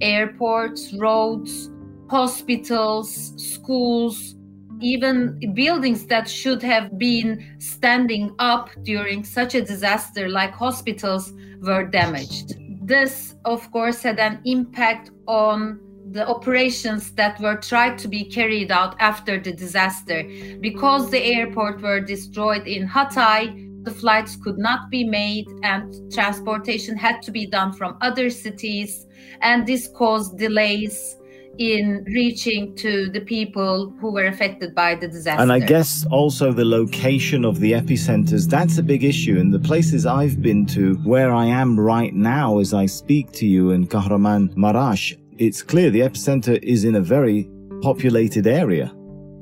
airports, 0.01 0.93
roads, 0.93 1.69
hospitals, 2.09 3.33
schools, 3.35 4.35
even 4.81 5.53
buildings 5.53 6.05
that 6.05 6.29
should 6.29 6.61
have 6.63 6.97
been 6.97 7.55
standing 7.59 8.33
up 8.39 8.69
during 8.83 9.23
such 9.25 9.55
a 9.55 9.61
disaster, 9.61 10.29
like 10.29 10.51
hospitals, 10.53 11.33
were 11.61 11.83
damaged. 11.83 12.53
This, 12.81 13.35
of 13.45 13.69
course, 13.71 14.01
had 14.01 14.19
an 14.19 14.39
impact 14.45 15.11
on 15.27 15.81
the 16.11 16.27
operations 16.27 17.11
that 17.11 17.39
were 17.39 17.55
tried 17.55 17.97
to 17.99 18.07
be 18.07 18.23
carried 18.23 18.71
out 18.71 18.95
after 18.99 19.39
the 19.39 19.51
disaster. 19.51 20.23
Because 20.59 21.09
the 21.09 21.23
airport 21.23 21.81
were 21.81 21.99
destroyed 21.99 22.67
in 22.67 22.87
Hatay, 22.87 23.83
the 23.83 23.91
flights 23.91 24.35
could 24.35 24.57
not 24.57 24.89
be 24.89 25.03
made 25.03 25.47
and 25.63 26.11
transportation 26.11 26.97
had 26.97 27.21
to 27.21 27.31
be 27.31 27.45
done 27.45 27.73
from 27.73 27.97
other 28.01 28.29
cities. 28.29 29.05
And 29.41 29.65
this 29.65 29.87
caused 29.95 30.37
delays 30.37 31.15
in 31.59 32.05
reaching 32.07 32.73
to 32.73 33.09
the 33.09 33.19
people 33.19 33.93
who 33.99 34.11
were 34.13 34.25
affected 34.25 34.73
by 34.73 34.95
the 34.95 35.07
disaster. 35.07 35.41
And 35.41 35.51
I 35.51 35.59
guess 35.59 36.05
also 36.09 36.53
the 36.53 36.63
location 36.63 37.43
of 37.43 37.59
the 37.59 37.73
epicenters, 37.73 38.47
that's 38.47 38.77
a 38.77 38.83
big 38.83 39.03
issue. 39.03 39.37
In 39.37 39.51
the 39.51 39.59
places 39.59 40.05
I've 40.05 40.41
been 40.41 40.65
to, 40.67 40.95
where 41.03 41.33
I 41.33 41.45
am 41.45 41.77
right 41.77 42.13
now 42.13 42.59
as 42.59 42.73
I 42.73 42.85
speak 42.85 43.33
to 43.33 43.45
you 43.45 43.71
in 43.71 43.87
Kahramanmaraş, 43.87 45.17
it's 45.39 45.63
clear 45.63 45.89
the 45.89 46.01
epicenter 46.01 46.61
is 46.61 46.83
in 46.83 46.95
a 46.95 47.01
very 47.01 47.49
populated 47.81 48.45
area. 48.45 48.93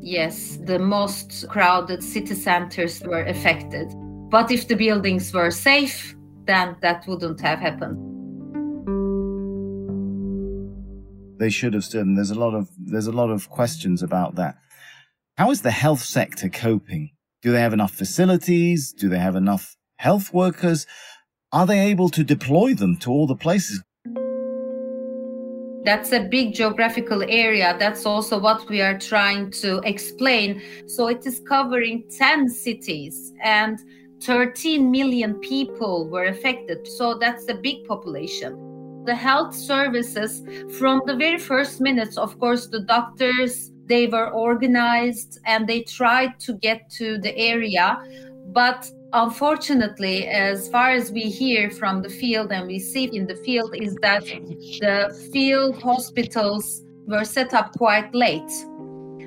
Yes, 0.02 0.58
the 0.64 0.80
most 0.80 1.46
crowded 1.50 2.04
city 2.04 2.36
centers 2.36 3.02
were 3.02 3.24
affected. 3.24 3.94
But 4.30 4.52
if 4.52 4.68
the 4.68 4.76
buildings 4.76 5.34
were 5.34 5.52
safe, 5.52 6.16
then 6.46 6.78
that 6.82 7.06
wouldn't 7.08 7.42
have 7.42 7.60
happened. 7.60 8.08
they 11.38 11.50
should 11.50 11.74
have 11.74 11.84
stood. 11.84 12.06
And 12.06 12.18
there's 12.18 12.32
a 12.32 12.40
lot 12.40 12.54
of, 12.54 12.70
there's 12.78 13.08
a 13.08 13.12
lot 13.12 13.30
of 13.30 13.50
questions 13.50 14.04
about 14.04 14.36
that. 14.36 14.58
How 15.38 15.52
is 15.52 15.62
the 15.62 15.72
health 15.72 16.02
sector 16.02 16.50
coping? 16.50 17.12
Do 17.42 17.52
they 17.52 17.62
have 17.62 17.74
enough 17.74 17.92
facilities? 17.92 18.92
Do 18.92 19.08
they 19.10 19.20
have 19.20 19.36
enough 19.36 19.76
health 19.98 20.34
workers? 20.34 20.88
Are 21.52 21.66
they 21.66 21.80
able 21.80 22.10
to 22.10 22.24
deploy 22.24 22.74
them 22.74 22.98
to 22.98 23.12
all 23.12 23.28
the 23.28 23.36
places? 23.36 23.84
That's 25.88 26.12
a 26.12 26.20
big 26.20 26.54
geographical 26.54 27.24
area. 27.24 27.74
That's 27.80 28.06
also 28.06 28.38
what 28.38 28.68
we 28.68 28.82
are 28.82 29.00
trying 29.00 29.52
to 29.64 29.80
explain. 29.86 30.62
So 30.86 31.08
it 31.08 31.26
is 31.26 31.40
covering 31.48 32.04
10 32.10 32.50
cities 32.50 33.32
and 33.42 33.80
13 34.22 34.92
million 34.92 35.36
people 35.36 36.10
were 36.10 36.26
affected. 36.26 36.86
So 36.86 37.18
that's 37.18 37.48
a 37.48 37.54
big 37.54 37.86
population 37.88 38.68
the 39.06 39.16
health 39.16 39.56
services 39.56 40.44
from 40.78 41.02
the 41.06 41.16
very 41.16 41.40
first 41.40 41.80
minutes 41.80 42.18
of 42.18 42.38
course 42.40 42.68
the 42.68 42.82
doctors 42.82 43.72
they 43.86 44.06
were 44.06 44.30
organized 44.32 45.40
and 45.46 45.66
they 45.66 45.82
tried 45.84 46.38
to 46.42 46.56
get 46.56 46.90
to 46.90 47.18
the 47.20 47.34
area 47.38 47.98
but 48.48 48.92
unfortunately 49.14 50.28
as 50.28 50.68
far 50.68 50.92
as 50.92 51.12
we 51.12 51.22
hear 51.22 51.70
from 51.70 52.02
the 52.02 52.10
field 52.10 52.52
and 52.52 52.68
we 52.68 52.78
see 52.78 53.06
in 53.06 53.26
the 53.26 53.36
field 53.36 53.74
is 53.76 53.96
that 54.02 54.24
the 54.24 55.30
field 55.32 55.82
hospitals 55.82 56.84
were 57.06 57.24
set 57.24 57.54
up 57.54 57.72
quite 57.78 58.14
late 58.14 58.52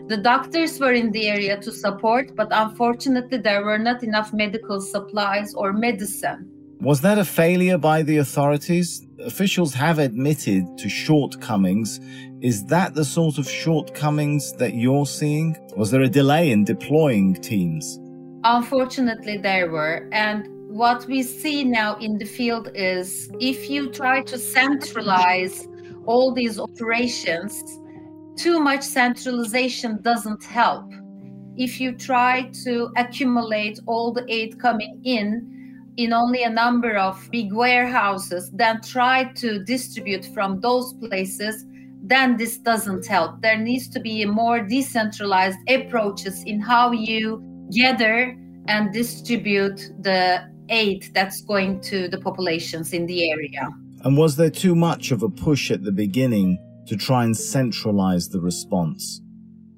the 0.08 0.20
doctors 0.22 0.78
were 0.78 0.92
in 0.92 1.10
the 1.12 1.28
area 1.28 1.56
to 1.58 1.72
support 1.72 2.34
but 2.36 2.48
unfortunately 2.50 3.38
there 3.38 3.64
were 3.64 3.78
not 3.78 4.02
enough 4.02 4.32
medical 4.34 4.80
supplies 4.80 5.54
or 5.54 5.72
medicine 5.72 6.50
was 6.80 7.02
that 7.02 7.18
a 7.18 7.26
failure 7.26 7.76
by 7.76 8.02
the 8.02 8.16
authorities? 8.16 9.06
Officials 9.18 9.74
have 9.74 9.98
admitted 9.98 10.78
to 10.78 10.88
shortcomings. 10.88 12.00
Is 12.40 12.64
that 12.68 12.94
the 12.94 13.04
sort 13.04 13.36
of 13.36 13.46
shortcomings 13.46 14.54
that 14.54 14.72
you're 14.72 15.04
seeing? 15.04 15.58
Was 15.76 15.90
there 15.90 16.00
a 16.00 16.08
delay 16.08 16.50
in 16.50 16.64
deploying 16.64 17.34
teams? 17.34 17.99
Unfortunately, 18.44 19.36
there 19.36 19.70
were. 19.70 20.08
And 20.12 20.48
what 20.70 21.06
we 21.06 21.22
see 21.22 21.64
now 21.64 21.96
in 21.96 22.16
the 22.16 22.24
field 22.24 22.70
is 22.74 23.30
if 23.40 23.68
you 23.68 23.90
try 23.90 24.22
to 24.22 24.38
centralize 24.38 25.68
all 26.06 26.32
these 26.32 26.58
operations, 26.58 27.62
too 28.36 28.60
much 28.60 28.82
centralization 28.82 30.00
doesn't 30.02 30.42
help. 30.44 30.90
If 31.56 31.80
you 31.80 31.92
try 31.92 32.50
to 32.64 32.90
accumulate 32.96 33.78
all 33.86 34.12
the 34.12 34.24
aid 34.32 34.58
coming 34.58 35.00
in, 35.04 35.50
in 35.96 36.14
only 36.14 36.44
a 36.44 36.50
number 36.50 36.96
of 36.96 37.28
big 37.30 37.52
warehouses, 37.52 38.50
then 38.52 38.80
try 38.80 39.24
to 39.34 39.62
distribute 39.64 40.24
from 40.32 40.60
those 40.60 40.94
places, 40.94 41.66
then 42.02 42.38
this 42.38 42.56
doesn't 42.56 43.06
help. 43.06 43.42
There 43.42 43.58
needs 43.58 43.88
to 43.88 44.00
be 44.00 44.22
a 44.22 44.26
more 44.26 44.60
decentralized 44.60 45.58
approaches 45.68 46.42
in 46.44 46.60
how 46.60 46.92
you 46.92 47.49
gather 47.72 48.36
and 48.68 48.92
distribute 48.92 49.78
the 50.00 50.48
aid 50.68 51.10
that's 51.14 51.40
going 51.42 51.80
to 51.80 52.08
the 52.08 52.18
populations 52.18 52.92
in 52.92 53.06
the 53.06 53.30
area. 53.30 53.68
And 54.04 54.16
was 54.16 54.36
there 54.36 54.50
too 54.50 54.74
much 54.74 55.10
of 55.10 55.22
a 55.22 55.28
push 55.28 55.70
at 55.70 55.82
the 55.82 55.92
beginning 55.92 56.58
to 56.86 56.96
try 56.96 57.24
and 57.24 57.36
centralize 57.36 58.28
the 58.28 58.40
response? 58.40 59.20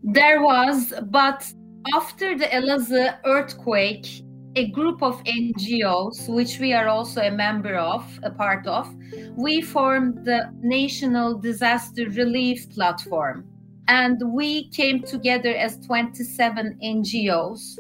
There 0.03 0.43
was, 0.43 0.93
but 1.11 1.53
after 1.95 2.37
the 2.37 2.47
Elazığ 2.47 3.19
earthquake, 3.25 4.23
a 4.55 4.71
group 4.71 5.03
of 5.03 5.23
NGOs, 5.25 6.29
which 6.29 6.59
we 6.61 6.73
are 6.73 6.89
also 6.89 7.23
a 7.23 7.31
member 7.31 7.77
of, 7.77 8.05
a 8.23 8.31
part 8.31 8.67
of, 8.67 8.95
we 9.37 9.63
formed 9.63 10.25
the 10.25 10.51
National 10.61 11.39
Disaster 11.39 12.09
Relief 12.11 12.69
Platform. 12.71 13.47
And 13.89 14.23
we 14.33 14.69
came 14.71 15.03
together 15.03 15.55
as 15.55 15.79
27 15.87 16.79
NGOs 16.83 17.79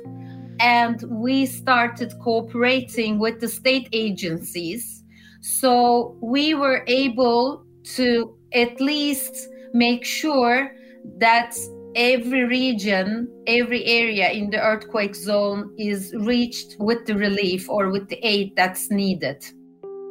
and 0.61 1.03
we 1.09 1.47
started 1.47 2.15
cooperating 2.21 3.19
with 3.19 3.41
the 3.41 3.49
state 3.49 3.89
agencies. 3.93 5.05
So 5.41 6.17
we 6.21 6.55
were 6.55 6.85
able 6.87 7.65
to 7.97 8.37
at 8.53 8.81
least 8.81 9.49
make 9.73 10.05
sure 10.05 10.73
that 11.19 11.57
every 11.95 12.45
region, 12.45 13.29
every 13.47 13.85
area 13.85 14.31
in 14.31 14.51
the 14.51 14.61
earthquake 14.61 15.15
zone 15.15 15.75
is 15.79 16.15
reached 16.19 16.77
with 16.79 17.07
the 17.07 17.17
relief 17.17 17.69
or 17.69 17.91
with 17.91 18.09
the 18.09 18.19
aid 18.27 18.55
that's 18.57 18.91
needed. 18.91 19.45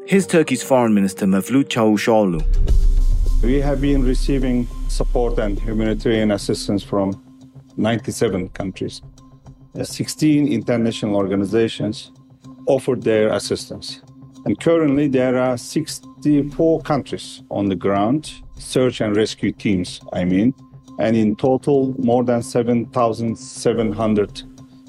Here's 0.06 0.28
Turkey's 0.28 0.64
Foreign 0.64 0.94
Minister 0.94 1.28
Mevlut 1.28 1.70
Çavuşoğlu. 1.70 2.38
We 3.44 3.60
have 3.62 3.82
been 3.82 4.04
receiving 4.04 4.68
support 4.88 5.40
and 5.40 5.60
humanitarian 5.60 6.32
assistance 6.32 6.84
from 6.84 7.20
97 7.76 8.50
countries. 8.50 9.02
16 9.82 10.48
international 10.48 11.16
organizations 11.16 12.12
offered 12.68 13.02
their 13.02 13.34
assistance. 13.34 14.02
And 14.46 14.60
currently, 14.60 15.08
there 15.08 15.40
are 15.40 15.58
64 15.58 16.82
countries 16.82 17.42
on 17.50 17.68
the 17.68 17.76
ground, 17.76 18.32
search 18.60 19.02
and 19.02 19.16
rescue 19.16 19.52
teams, 19.52 20.00
I 20.14 20.24
mean, 20.24 20.54
and 21.00 21.18
in 21.18 21.36
total, 21.36 21.96
more 21.98 22.24
than 22.24 22.44
7,700 22.44 24.44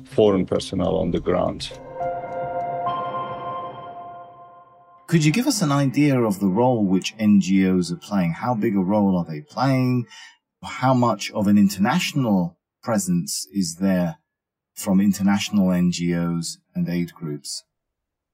foreign 0.04 0.44
personnel 0.44 0.98
on 0.98 1.10
the 1.10 1.20
ground. 1.20 1.72
Could 5.12 5.26
you 5.26 5.30
give 5.30 5.46
us 5.46 5.60
an 5.60 5.70
idea 5.70 6.18
of 6.18 6.40
the 6.40 6.48
role 6.48 6.86
which 6.86 7.14
NGOs 7.18 7.92
are 7.92 7.96
playing? 7.96 8.32
How 8.32 8.54
big 8.54 8.74
a 8.74 8.80
role 8.80 9.18
are 9.18 9.26
they 9.26 9.42
playing? 9.42 10.06
How 10.64 10.94
much 10.94 11.30
of 11.32 11.48
an 11.48 11.58
international 11.58 12.56
presence 12.82 13.46
is 13.52 13.74
there 13.74 14.16
from 14.74 15.02
international 15.02 15.66
NGOs 15.66 16.56
and 16.74 16.88
aid 16.88 17.12
groups? 17.12 17.62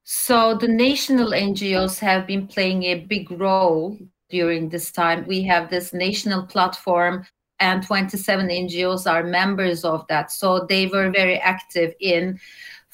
So 0.05 0.55
the 0.55 0.69
national 0.69 1.31
NGOs 1.31 1.99
have 1.99 2.25
been 2.25 2.47
playing 2.47 2.83
a 2.83 3.01
big 3.01 3.29
role 3.29 3.97
during 4.29 4.69
this 4.69 4.89
time. 4.89 5.27
We 5.27 5.43
have 5.43 5.69
this 5.69 5.91
national 5.91 6.43
platform 6.43 7.25
and 7.59 7.83
27 7.83 8.47
NGOs 8.47 9.05
are 9.05 9.23
members 9.23 9.83
of 9.83 10.07
that. 10.07 10.31
So 10.31 10.65
they 10.69 10.87
were 10.87 11.09
very 11.09 11.39
active 11.39 11.93
in 11.99 12.39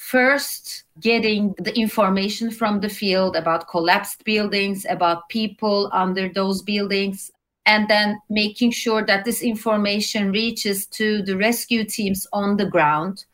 first 0.06 0.84
getting 1.00 1.56
the 1.58 1.76
information 1.78 2.52
from 2.52 2.80
the 2.80 2.90
field 2.90 3.36
about 3.36 3.68
collapsed 3.68 4.24
buildings, 4.24 4.86
about 4.88 5.28
people 5.30 5.90
under 5.92 6.30
those 6.30 6.62
buildings, 6.62 7.32
and 7.66 7.88
then 7.88 8.20
making 8.30 8.70
sure 8.70 9.04
that 9.04 9.26
this 9.26 9.42
information 9.42 10.32
reaches 10.32 10.86
to 10.86 11.24
the 11.24 11.36
rescue 11.36 11.84
teams 11.84 12.28
on 12.32 12.58
the 12.58 12.66
ground 12.68 13.26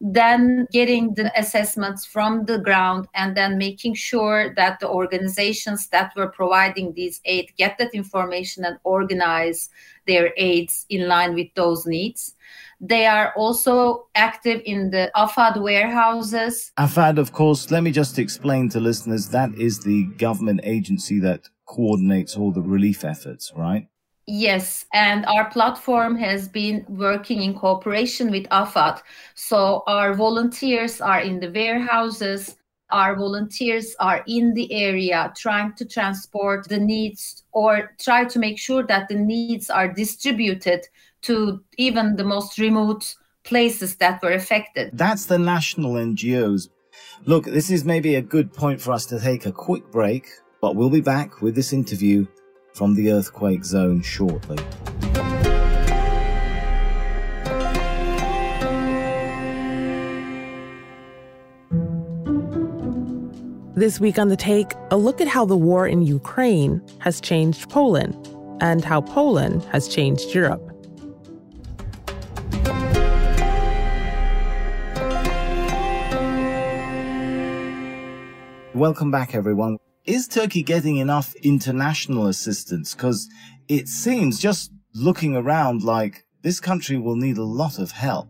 then 0.00 0.66
getting 0.72 1.14
the 1.14 1.32
assessments 1.38 2.04
from 2.04 2.44
the 2.44 2.58
ground 2.58 3.08
and 3.14 3.36
then 3.36 3.56
making 3.56 3.94
sure 3.94 4.54
that 4.54 4.78
the 4.78 4.88
organizations 4.88 5.88
that 5.88 6.12
were 6.14 6.28
providing 6.28 6.92
these 6.92 7.20
aid 7.24 7.50
get 7.56 7.78
that 7.78 7.94
information 7.94 8.64
and 8.64 8.78
organize 8.84 9.70
their 10.06 10.32
aids 10.36 10.84
in 10.90 11.08
line 11.08 11.34
with 11.34 11.48
those 11.54 11.86
needs. 11.86 12.34
They 12.80 13.06
are 13.06 13.32
also 13.36 14.08
active 14.14 14.60
in 14.64 14.90
the 14.90 15.10
AFAD 15.16 15.62
warehouses. 15.62 16.72
AFAD, 16.78 17.18
of 17.18 17.32
course, 17.32 17.70
let 17.70 17.82
me 17.82 17.90
just 17.90 18.18
explain 18.18 18.68
to 18.70 18.80
listeners 18.80 19.28
that 19.30 19.54
is 19.54 19.80
the 19.80 20.04
government 20.18 20.60
agency 20.62 21.18
that 21.20 21.48
coordinates 21.66 22.36
all 22.36 22.52
the 22.52 22.62
relief 22.62 23.04
efforts, 23.04 23.52
right? 23.56 23.88
Yes, 24.28 24.86
and 24.92 25.24
our 25.26 25.48
platform 25.50 26.16
has 26.16 26.48
been 26.48 26.84
working 26.88 27.42
in 27.42 27.54
cooperation 27.54 28.30
with 28.30 28.48
AFAD. 28.48 29.00
So 29.36 29.84
our 29.86 30.14
volunteers 30.14 31.00
are 31.00 31.20
in 31.20 31.38
the 31.38 31.50
warehouses, 31.50 32.56
our 32.90 33.16
volunteers 33.16 33.94
are 34.00 34.24
in 34.26 34.54
the 34.54 34.72
area 34.72 35.32
trying 35.36 35.74
to 35.74 35.84
transport 35.84 36.68
the 36.68 36.78
needs 36.78 37.44
or 37.56 37.94
try 37.98 38.22
to 38.22 38.38
make 38.38 38.58
sure 38.58 38.82
that 38.82 39.08
the 39.08 39.14
needs 39.14 39.70
are 39.70 39.88
distributed 39.88 40.86
to 41.22 41.58
even 41.78 42.16
the 42.16 42.22
most 42.22 42.58
remote 42.58 43.14
places 43.44 43.96
that 43.96 44.22
were 44.22 44.32
affected. 44.32 44.90
That's 44.92 45.24
the 45.24 45.38
national 45.38 45.94
NGOs. 45.94 46.68
Look, 47.24 47.46
this 47.46 47.70
is 47.70 47.82
maybe 47.82 48.16
a 48.16 48.20
good 48.20 48.52
point 48.52 48.78
for 48.78 48.92
us 48.92 49.06
to 49.06 49.18
take 49.18 49.46
a 49.46 49.52
quick 49.52 49.90
break, 49.90 50.28
but 50.60 50.76
we'll 50.76 50.90
be 50.90 51.00
back 51.00 51.40
with 51.40 51.54
this 51.54 51.72
interview 51.72 52.26
from 52.74 52.94
the 52.94 53.10
earthquake 53.10 53.64
zone 53.64 54.02
shortly. 54.02 54.58
This 63.78 64.00
week 64.00 64.18
on 64.18 64.28
The 64.30 64.36
Take, 64.36 64.72
a 64.90 64.96
look 64.96 65.20
at 65.20 65.28
how 65.28 65.44
the 65.44 65.54
war 65.54 65.86
in 65.86 66.00
Ukraine 66.00 66.80
has 67.00 67.20
changed 67.20 67.68
Poland 67.68 68.16
and 68.62 68.82
how 68.82 69.02
Poland 69.02 69.64
has 69.64 69.86
changed 69.86 70.34
Europe. 70.34 70.62
Welcome 78.74 79.10
back, 79.10 79.34
everyone. 79.34 79.76
Is 80.06 80.26
Turkey 80.26 80.62
getting 80.62 80.96
enough 80.96 81.34
international 81.42 82.28
assistance? 82.28 82.94
Because 82.94 83.28
it 83.68 83.88
seems 83.88 84.40
just 84.40 84.72
looking 84.94 85.36
around 85.36 85.82
like 85.82 86.24
this 86.40 86.60
country 86.60 86.96
will 86.96 87.16
need 87.16 87.36
a 87.36 87.44
lot 87.44 87.78
of 87.78 87.90
help. 87.90 88.28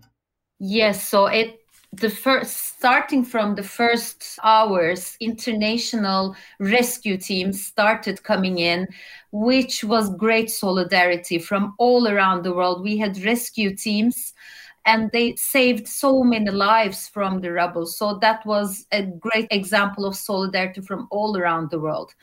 Yes, 0.58 1.06
so 1.06 1.26
it 1.26 1.60
the 2.00 2.10
first 2.10 2.76
starting 2.76 3.24
from 3.24 3.54
the 3.54 3.62
first 3.62 4.38
hours 4.42 5.16
international 5.20 6.36
rescue 6.58 7.16
teams 7.16 7.64
started 7.64 8.22
coming 8.22 8.58
in 8.58 8.86
which 9.32 9.84
was 9.84 10.14
great 10.16 10.50
solidarity 10.50 11.38
from 11.38 11.74
all 11.78 12.08
around 12.08 12.42
the 12.42 12.54
world. 12.54 12.82
We 12.82 12.96
had 12.96 13.22
rescue 13.24 13.76
teams 13.76 14.32
and 14.86 15.10
they 15.10 15.34
saved 15.34 15.88
so 15.88 16.22
many 16.22 16.48
lives 16.48 17.08
from 17.08 17.40
the 17.40 17.50
rubble. 17.50 17.86
So 17.86 18.18
that 18.20 18.46
was 18.46 18.86
a 18.92 19.02
great 19.02 19.48
example 19.50 20.06
of 20.06 20.14
solidarity 20.14 20.80
from 20.80 21.08
all 21.10 21.36
around 21.36 21.70
the 21.70 21.80
world. 21.80 22.14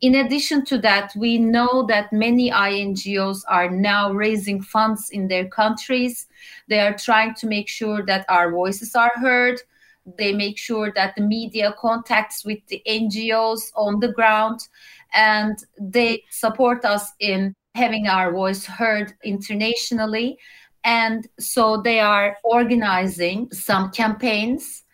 In 0.00 0.14
addition 0.14 0.64
to 0.64 0.78
that, 0.78 1.12
we 1.14 1.36
know 1.38 1.84
that 1.88 2.12
many 2.14 2.50
INGOs 2.50 3.42
are 3.48 3.70
now 3.70 4.12
raising 4.12 4.62
funds 4.62 5.10
in 5.10 5.28
their 5.28 5.46
countries. 5.46 6.26
They 6.68 6.80
are 6.80 6.96
trying 6.96 7.34
to 7.34 7.46
make 7.46 7.68
sure 7.68 8.04
that 8.06 8.24
our 8.30 8.50
voices 8.50 8.94
are 8.94 9.12
heard. 9.16 9.60
They 10.16 10.32
make 10.32 10.56
sure 10.56 10.92
that 10.94 11.16
the 11.16 11.22
media 11.22 11.74
contacts 11.78 12.46
with 12.46 12.64
the 12.68 12.80
NGOs 12.88 13.72
on 13.74 14.00
the 14.00 14.12
ground 14.12 14.60
and 15.12 15.58
they 15.78 16.24
support 16.30 16.84
us 16.86 17.12
in 17.20 17.54
having 17.74 18.06
our 18.08 18.32
voice 18.32 18.64
heard 18.64 19.12
internationally 19.22 20.38
and 20.86 21.26
so 21.40 21.82
they 21.82 21.98
are 21.98 22.38
organizing 22.44 23.50
some 23.52 23.90
campaigns. 23.90 24.84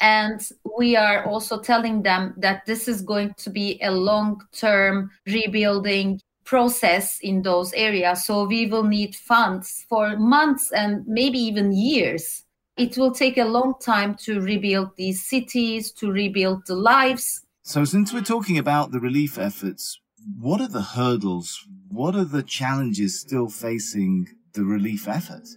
And 0.00 0.40
we 0.78 0.96
are 0.96 1.24
also 1.26 1.60
telling 1.60 2.02
them 2.02 2.34
that 2.38 2.64
this 2.64 2.88
is 2.88 3.02
going 3.02 3.34
to 3.36 3.50
be 3.50 3.78
a 3.82 3.90
long 3.92 4.40
term 4.52 5.10
rebuilding 5.26 6.20
process 6.44 7.18
in 7.20 7.42
those 7.42 7.72
areas. 7.74 8.24
So 8.24 8.46
we 8.46 8.66
will 8.66 8.84
need 8.84 9.14
funds 9.14 9.84
for 9.90 10.16
months 10.16 10.72
and 10.72 11.06
maybe 11.06 11.38
even 11.38 11.70
years. 11.72 12.44
It 12.78 12.96
will 12.96 13.12
take 13.12 13.36
a 13.36 13.44
long 13.44 13.74
time 13.80 14.16
to 14.24 14.40
rebuild 14.40 14.96
these 14.96 15.28
cities, 15.28 15.92
to 15.92 16.10
rebuild 16.10 16.66
the 16.66 16.74
lives. 16.74 17.42
So, 17.62 17.84
since 17.84 18.12
we're 18.12 18.22
talking 18.22 18.56
about 18.56 18.90
the 18.90 18.98
relief 18.98 19.38
efforts, 19.38 20.00
what 20.40 20.62
are 20.62 20.68
the 20.68 20.82
hurdles? 20.96 21.68
What 21.88 22.16
are 22.16 22.24
the 22.24 22.42
challenges 22.42 23.20
still 23.20 23.48
facing 23.48 24.28
the 24.52 24.64
relief 24.64 25.08
effort. 25.08 25.48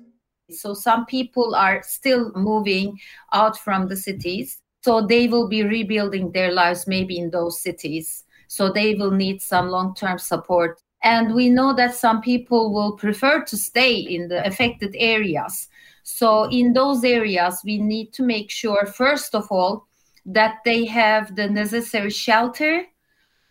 So 0.50 0.74
some 0.74 1.06
people 1.06 1.56
are 1.56 1.82
still 1.84 2.32
moving 2.36 3.00
out 3.34 3.58
from 3.58 3.88
the 3.88 3.98
cities. 3.98 4.60
So 4.84 5.02
they 5.06 5.28
will 5.28 5.48
be 5.48 5.64
rebuilding 5.64 6.32
their 6.32 6.52
lives 6.52 6.88
maybe 6.88 7.18
in 7.18 7.32
those 7.32 7.60
cities. 7.62 8.24
So 8.48 8.72
they 8.72 8.94
will 8.94 9.12
need 9.12 9.42
some 9.42 9.70
long 9.70 9.96
term 9.96 10.20
support. 10.20 10.80
And 11.02 11.34
we 11.34 11.50
know 11.50 11.76
that 11.76 11.96
some 11.96 12.22
people 12.22 12.74
will 12.74 12.94
prefer 12.94 13.44
to 13.44 13.58
stay 13.58 13.96
in 13.96 14.28
the 14.28 14.46
affected 14.46 14.96
areas. 14.98 15.68
So 16.04 16.44
in 16.46 16.74
those 16.74 17.04
areas, 17.04 17.62
we 17.66 17.80
need 17.80 18.14
to 18.14 18.24
make 18.24 18.52
sure, 18.52 18.86
first 18.86 19.34
of 19.34 19.48
all, 19.52 19.88
that 20.26 20.58
they 20.64 20.86
have 20.86 21.36
the 21.36 21.48
necessary 21.50 22.10
shelter 22.12 22.86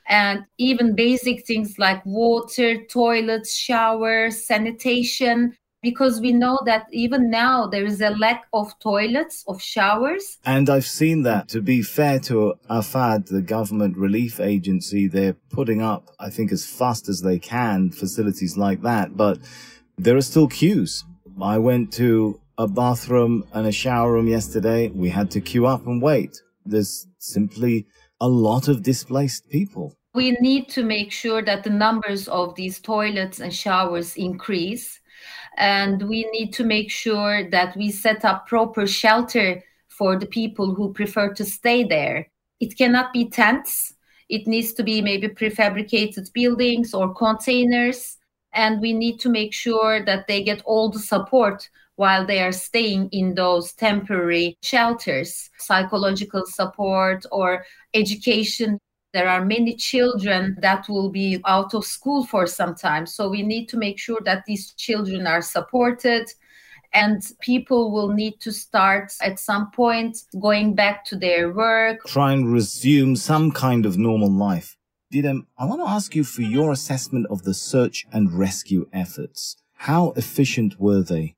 and 0.07 0.45
even 0.59 0.95
basic 0.95 1.47
things 1.47 1.79
like 1.79 2.05
water, 2.05 2.85
toilets, 2.87 3.55
showers, 3.55 4.47
sanitation, 4.47 5.57
because 5.85 6.19
we 6.19 6.33
know 6.33 6.59
that 6.65 6.87
even 6.93 7.31
now 7.31 7.67
there 7.67 7.85
is 7.85 8.01
a 8.01 8.11
lack 8.11 8.47
of 8.55 8.77
toilets, 8.79 9.45
of 9.47 9.61
showers. 9.61 10.39
And 10.45 10.71
I've 10.71 10.87
seen 10.87 11.23
that. 11.25 11.49
To 11.49 11.61
be 11.61 11.83
fair 11.83 12.19
to 12.21 12.55
AFAD, 12.71 13.27
the 13.27 13.43
government 13.43 13.97
relief 13.99 14.41
agency, 14.41 15.09
they're 15.09 15.37
putting 15.51 15.83
up, 15.83 16.09
I 16.19 16.31
think, 16.31 16.53
as 16.53 16.65
fast 16.65 17.09
as 17.09 17.21
they 17.21 17.39
can, 17.39 17.91
facilities 17.91 18.57
like 18.57 18.81
that. 18.81 19.17
But 19.17 19.39
there 19.99 20.17
are 20.17 20.23
still 20.23 20.49
queues. 20.49 21.05
I 21.41 21.59
went 21.59 21.93
to 21.95 22.41
a 22.57 22.67
bathroom 22.67 23.45
and 23.53 23.67
a 23.67 23.73
shower 23.73 24.13
room 24.13 24.27
yesterday. 24.27 24.89
We 24.89 25.11
had 25.11 25.31
to 25.33 25.41
queue 25.41 25.67
up 25.67 25.87
and 25.87 26.01
wait. 26.01 26.41
There's 26.65 27.07
simply 27.19 27.87
a 28.21 28.29
lot 28.29 28.69
of 28.69 28.83
displaced 28.83 29.49
people. 29.49 29.95
We 30.15 30.33
need 30.41 30.69
to 30.71 30.85
make 30.85 31.11
sure 31.11 31.43
that 31.43 31.65
the 31.65 31.71
numbers 31.71 32.29
of 32.29 32.55
these 32.55 32.81
toilets 32.81 33.41
and 33.41 33.53
showers 33.53 34.17
increase. 34.17 35.01
And 35.57 36.09
we 36.09 36.29
need 36.31 36.53
to 36.55 36.65
make 36.65 36.91
sure 36.91 37.49
that 37.51 37.77
we 37.77 37.91
set 37.91 38.25
up 38.25 38.47
proper 38.47 38.87
shelter 38.87 39.63
for 39.89 40.19
the 40.19 40.27
people 40.27 40.75
who 40.75 40.93
prefer 40.93 41.33
to 41.35 41.45
stay 41.45 41.85
there. 41.85 42.29
It 42.61 42.77
cannot 42.77 43.13
be 43.13 43.29
tents. 43.29 43.95
It 44.29 44.47
needs 44.47 44.73
to 44.75 44.83
be 44.83 45.03
maybe 45.03 45.29
prefabricated 45.29 46.33
buildings 46.33 46.95
or 46.95 47.15
containers. 47.15 48.17
And 48.53 48.81
we 48.81 48.93
need 48.93 49.19
to 49.21 49.29
make 49.29 49.53
sure 49.53 50.05
that 50.05 50.27
they 50.29 50.43
get 50.43 50.63
all 50.65 50.91
the 50.91 51.01
support 51.01 51.69
while 51.97 52.27
they 52.27 52.41
are 52.41 52.53
staying 52.53 53.09
in 53.13 53.35
those 53.35 53.73
temporary 53.73 54.57
shelters, 54.63 55.51
psychological 55.59 56.45
support 56.47 57.25
or 57.31 57.65
education. 57.95 58.79
There 59.13 59.29
are 59.29 59.45
many 59.45 59.77
children 59.77 60.57
that 60.61 60.89
will 60.89 61.09
be 61.09 61.41
out 61.45 61.73
of 61.73 61.85
school 61.85 62.27
for 62.27 62.47
some 62.47 62.75
time. 62.75 63.07
So 63.07 63.29
we 63.29 63.43
need 63.43 63.69
to 63.69 63.77
make 63.77 63.99
sure 63.99 64.19
that 64.25 64.45
these 64.45 64.73
children 64.73 65.27
are 65.27 65.43
supported 65.43 66.27
and 66.93 67.23
people 67.41 67.93
will 67.93 68.09
need 68.09 68.41
to 68.41 68.53
start 68.53 69.13
at 69.21 69.39
some 69.39 69.71
point 69.71 70.19
going 70.41 70.75
back 70.75 71.05
to 71.07 71.17
their 71.17 71.53
work. 71.53 71.99
Try 72.07 72.33
and 72.33 72.53
resume 72.53 73.17
some 73.17 73.51
kind 73.51 73.85
of 73.87 73.99
normal 73.99 74.31
life. 74.31 74.77
Didem, 75.13 75.47
I 75.59 75.65
want 75.67 75.81
to 75.81 75.89
ask 75.89 76.17
you 76.17 76.25
for 76.25 76.43
your 76.43 76.73
assessment 76.73 77.27
of 77.31 77.43
the 77.43 77.55
search 77.55 78.07
and 78.13 78.33
rescue 78.33 78.89
efforts. 78.93 79.57
How 79.75 80.13
efficient 80.17 80.81
were 80.81 81.03
they? 81.03 81.35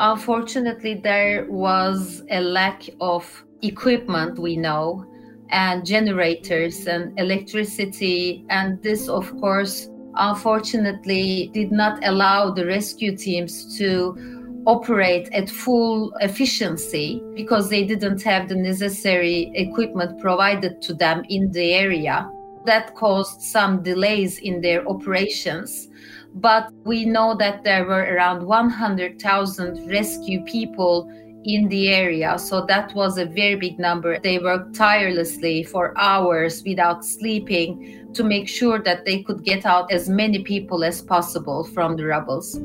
Unfortunately, 0.00 0.94
there 0.94 1.46
was 1.50 2.22
a 2.30 2.40
lack 2.40 2.88
of 3.00 3.44
equipment, 3.60 4.38
we 4.38 4.56
know, 4.56 5.04
and 5.50 5.84
generators 5.84 6.86
and 6.86 7.18
electricity. 7.18 8.44
And 8.48 8.82
this, 8.82 9.08
of 9.08 9.30
course, 9.40 9.90
unfortunately, 10.14 11.50
did 11.52 11.70
not 11.70 12.02
allow 12.06 12.50
the 12.50 12.64
rescue 12.64 13.14
teams 13.16 13.76
to 13.78 14.62
operate 14.66 15.28
at 15.32 15.50
full 15.50 16.14
efficiency 16.20 17.22
because 17.34 17.68
they 17.68 17.84
didn't 17.84 18.22
have 18.22 18.48
the 18.48 18.54
necessary 18.54 19.52
equipment 19.54 20.18
provided 20.18 20.80
to 20.82 20.94
them 20.94 21.24
in 21.28 21.50
the 21.52 21.74
area. 21.74 22.30
That 22.64 22.94
caused 22.94 23.42
some 23.42 23.82
delays 23.82 24.38
in 24.38 24.60
their 24.60 24.86
operations 24.88 25.88
but 26.34 26.72
we 26.84 27.04
know 27.04 27.34
that 27.36 27.64
there 27.64 27.84
were 27.84 28.14
around 28.14 28.44
100,000 28.44 29.90
rescue 29.90 30.42
people 30.44 31.10
in 31.44 31.68
the 31.68 31.88
area. 31.88 32.38
So 32.38 32.64
that 32.66 32.94
was 32.94 33.18
a 33.18 33.24
very 33.24 33.56
big 33.56 33.78
number. 33.78 34.18
They 34.18 34.38
worked 34.38 34.74
tirelessly 34.74 35.64
for 35.64 35.98
hours 35.98 36.62
without 36.64 37.04
sleeping 37.04 38.10
to 38.14 38.22
make 38.22 38.48
sure 38.48 38.78
that 38.82 39.04
they 39.04 39.22
could 39.22 39.44
get 39.44 39.64
out 39.64 39.90
as 39.90 40.08
many 40.08 40.42
people 40.42 40.84
as 40.84 41.00
possible 41.00 41.64
from 41.64 41.96
the 41.96 42.04
rubbles. 42.04 42.60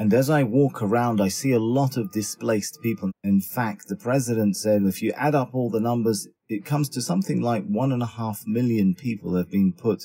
And 0.00 0.14
as 0.14 0.30
I 0.30 0.44
walk 0.44 0.82
around, 0.82 1.20
I 1.20 1.28
see 1.28 1.52
a 1.52 1.58
lot 1.58 1.96
of 1.96 2.12
displaced 2.12 2.80
people. 2.82 3.10
In 3.24 3.40
fact, 3.40 3.88
the 3.88 3.96
president 3.96 4.56
said 4.56 4.82
if 4.82 5.02
you 5.02 5.12
add 5.12 5.34
up 5.34 5.54
all 5.54 5.70
the 5.70 5.80
numbers, 5.80 6.28
it 6.48 6.64
comes 6.64 6.88
to 6.90 7.02
something 7.02 7.40
like 7.40 7.64
one 7.66 7.92
and 7.92 8.02
a 8.02 8.06
half 8.06 8.44
million 8.46 8.94
people 8.94 9.36
have 9.36 9.50
been 9.50 9.72
put 9.72 10.04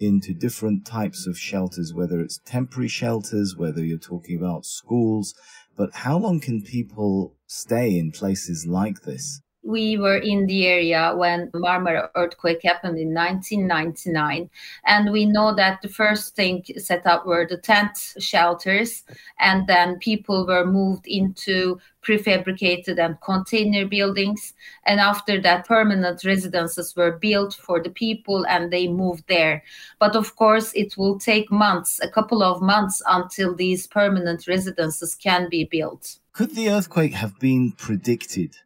into 0.00 0.34
different 0.34 0.84
types 0.84 1.26
of 1.26 1.38
shelters, 1.38 1.92
whether 1.94 2.20
it's 2.20 2.40
temporary 2.44 2.88
shelters, 2.88 3.54
whether 3.56 3.84
you're 3.84 3.98
talking 3.98 4.36
about 4.36 4.64
schools. 4.64 5.34
But 5.76 5.90
how 5.92 6.18
long 6.18 6.40
can 6.40 6.62
people 6.62 7.36
stay 7.46 7.96
in 7.96 8.10
places 8.10 8.66
like 8.66 9.02
this? 9.02 9.40
We 9.62 9.96
were 9.96 10.18
in 10.18 10.46
the 10.46 10.66
area 10.66 11.14
when 11.16 11.50
Marmara 11.52 12.08
earthquake 12.14 12.60
happened 12.64 12.98
in 12.98 13.14
1999 13.14 14.50
and 14.86 15.12
we 15.12 15.24
know 15.24 15.54
that 15.54 15.80
the 15.82 15.88
first 15.88 16.34
thing 16.34 16.64
set 16.78 17.06
up 17.06 17.26
were 17.26 17.46
the 17.48 17.56
tent 17.56 18.14
shelters 18.18 19.04
and 19.38 19.66
then 19.66 19.98
people 19.98 20.46
were 20.46 20.66
moved 20.66 21.06
into 21.06 21.78
prefabricated 22.02 22.98
and 22.98 23.20
container 23.20 23.86
buildings. 23.86 24.54
And 24.84 24.98
after 24.98 25.40
that 25.42 25.66
permanent 25.66 26.24
residences 26.24 26.96
were 26.96 27.12
built 27.12 27.54
for 27.54 27.80
the 27.80 27.90
people 27.90 28.44
and 28.46 28.72
they 28.72 28.88
moved 28.88 29.24
there. 29.28 29.62
But 30.00 30.16
of 30.16 30.34
course 30.34 30.72
it 30.74 30.96
will 30.96 31.18
take 31.18 31.50
months 31.52 32.00
a 32.02 32.08
couple 32.08 32.42
of 32.42 32.60
months 32.60 33.00
until 33.06 33.54
these 33.54 33.86
permanent 33.86 34.48
residences 34.48 35.14
can 35.14 35.48
be 35.48 35.64
built. 35.64 36.18
Could 36.32 36.56
the 36.56 36.70
earthquake 36.70 37.12
have 37.12 37.38
been 37.38 37.72
predicted 37.72 38.56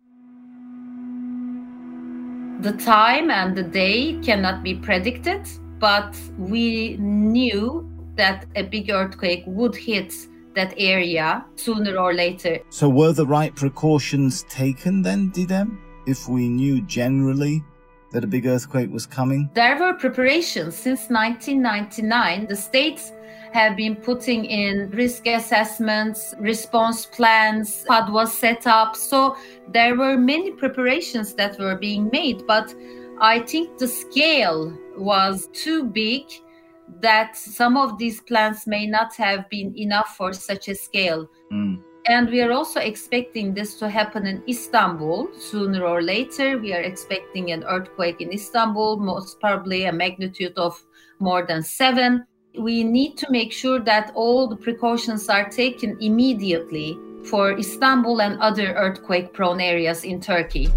the 2.61 2.73
time 2.73 3.31
and 3.31 3.57
the 3.57 3.62
day 3.62 4.19
cannot 4.23 4.62
be 4.62 4.75
predicted, 4.75 5.49
but 5.79 6.16
we 6.38 6.97
knew 6.99 7.88
that 8.16 8.47
a 8.57 8.62
big 8.62 8.90
earthquake 8.90 9.45
would 9.47 9.77
hit 9.77 10.14
that 10.55 10.73
area 10.79 11.45
sooner 11.57 11.97
or 11.99 12.14
later. 12.14 12.59
So, 12.71 12.88
were 12.88 13.12
the 13.12 13.27
right 13.27 13.55
precautions 13.55 14.45
taken 14.45 15.03
then, 15.03 15.31
Didem? 15.31 15.79
If 16.07 16.29
we 16.29 16.49
knew 16.49 16.81
generally 16.83 17.62
that 18.12 18.25
a 18.25 18.27
big 18.27 18.47
earthquake 18.47 18.90
was 18.90 19.07
coming? 19.07 19.51
There 19.55 19.79
were 19.79 19.92
preparations 19.92 20.75
since 20.77 21.11
1999. 21.11 22.47
The 22.47 22.57
states 22.57 23.12
have 23.52 23.76
been 23.76 23.96
putting 23.96 24.44
in 24.44 24.90
risk 24.90 25.26
assessments, 25.26 26.35
response 26.38 27.06
plans, 27.06 27.85
PUD 27.87 28.12
was 28.12 28.32
set 28.32 28.66
up. 28.66 28.96
So 28.96 29.37
there 29.72 29.96
were 29.96 30.16
many 30.16 30.52
preparations 30.52 31.35
that 31.35 31.59
were 31.59 31.76
being 31.76 32.09
made, 32.12 32.46
but 32.46 32.74
I 33.20 33.40
think 33.40 33.78
the 33.78 33.88
scale 33.88 34.76
was 34.96 35.48
too 35.52 35.85
big 35.85 36.24
that 37.00 37.37
some 37.37 37.76
of 37.76 37.98
these 37.98 38.20
plans 38.20 38.66
may 38.66 38.87
not 38.87 39.14
have 39.16 39.48
been 39.50 39.76
enough 39.76 40.14
for 40.16 40.32
such 40.32 40.68
a 40.68 40.74
scale. 40.74 41.28
Mm. 41.52 41.82
And 42.09 42.30
we 42.30 42.40
are 42.40 42.52
also 42.52 42.78
expecting 42.78 43.52
this 43.52 43.74
to 43.80 43.88
happen 43.88 44.26
in 44.26 44.42
Istanbul 44.48 45.28
sooner 45.37 45.85
or 45.85 46.02
later. 46.02 46.56
We 46.56 46.72
are 46.72 46.80
expecting 46.80 47.50
an 47.50 47.64
earthquake 47.64 48.20
in 48.20 48.32
Istanbul, 48.32 48.98
most 48.98 49.40
probably 49.40 49.87
a 49.87 49.92
magnitude 49.92 50.56
of 50.56 50.80
more 51.18 51.44
than 51.44 51.64
seven. 51.64 52.24
We 52.59 52.85
need 52.85 53.19
to 53.19 53.31
make 53.31 53.53
sure 53.53 53.81
that 53.81 54.12
all 54.14 54.47
the 54.47 54.57
precautions 54.57 55.29
are 55.29 55.49
taken 55.49 55.99
immediately 56.01 56.99
for 57.25 57.59
Istanbul 57.59 58.23
and 58.23 58.40
other 58.40 58.73
earthquake 58.75 59.35
prone 59.35 59.61
areas 59.61 60.05
in 60.05 60.21
Turkey. 60.21 60.69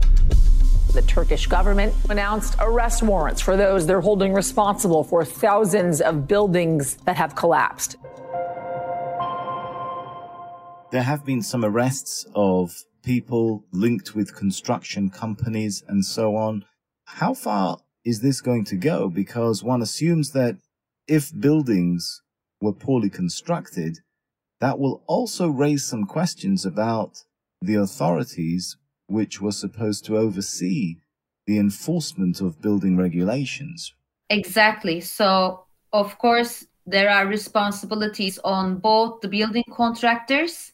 The 0.93 1.03
Turkish 1.03 1.47
government 1.47 1.93
announced 2.09 2.55
arrest 2.59 3.01
warrants 3.03 3.41
for 3.41 3.55
those 3.55 3.87
they're 3.87 4.01
holding 4.01 4.33
responsible 4.33 5.03
for 5.03 5.23
thousands 5.23 6.01
of 6.01 6.27
buildings 6.27 6.95
that 7.05 7.15
have 7.15 7.35
collapsed. 7.35 7.95
There 10.91 11.03
have 11.03 11.23
been 11.23 11.43
some 11.43 11.63
arrests 11.63 12.25
of 12.35 12.83
people 13.03 13.63
linked 13.71 14.15
with 14.15 14.35
construction 14.35 15.11
companies 15.11 15.83
and 15.87 16.03
so 16.03 16.35
on. 16.35 16.65
How 17.05 17.33
far 17.33 17.77
is 18.03 18.19
this 18.19 18.41
going 18.41 18.65
to 18.65 18.75
go? 18.75 19.07
Because 19.07 19.63
one 19.63 19.81
assumes 19.81 20.31
that 20.31 20.57
if 21.09 21.37
buildings 21.37 22.21
were 22.61 22.73
poorly 22.73 23.09
constructed, 23.09 23.99
that 24.61 24.77
will 24.77 25.01
also 25.07 25.47
raise 25.49 25.83
some 25.83 26.05
questions 26.05 26.65
about 26.65 27.23
the 27.61 27.75
authorities 27.75 28.77
which 29.07 29.41
were 29.41 29.51
supposed 29.51 30.05
to 30.05 30.17
oversee 30.17 30.97
the 31.47 31.57
enforcement 31.57 32.41
of 32.41 32.61
building 32.61 32.95
regulations. 32.95 33.93
Exactly. 34.29 35.01
So, 35.01 35.65
of 35.91 36.17
course, 36.19 36.67
there 36.85 37.09
are 37.09 37.25
responsibilities 37.25 38.37
on 38.43 38.77
both 38.77 39.21
the 39.21 39.27
building 39.27 39.63
contractors 39.71 40.73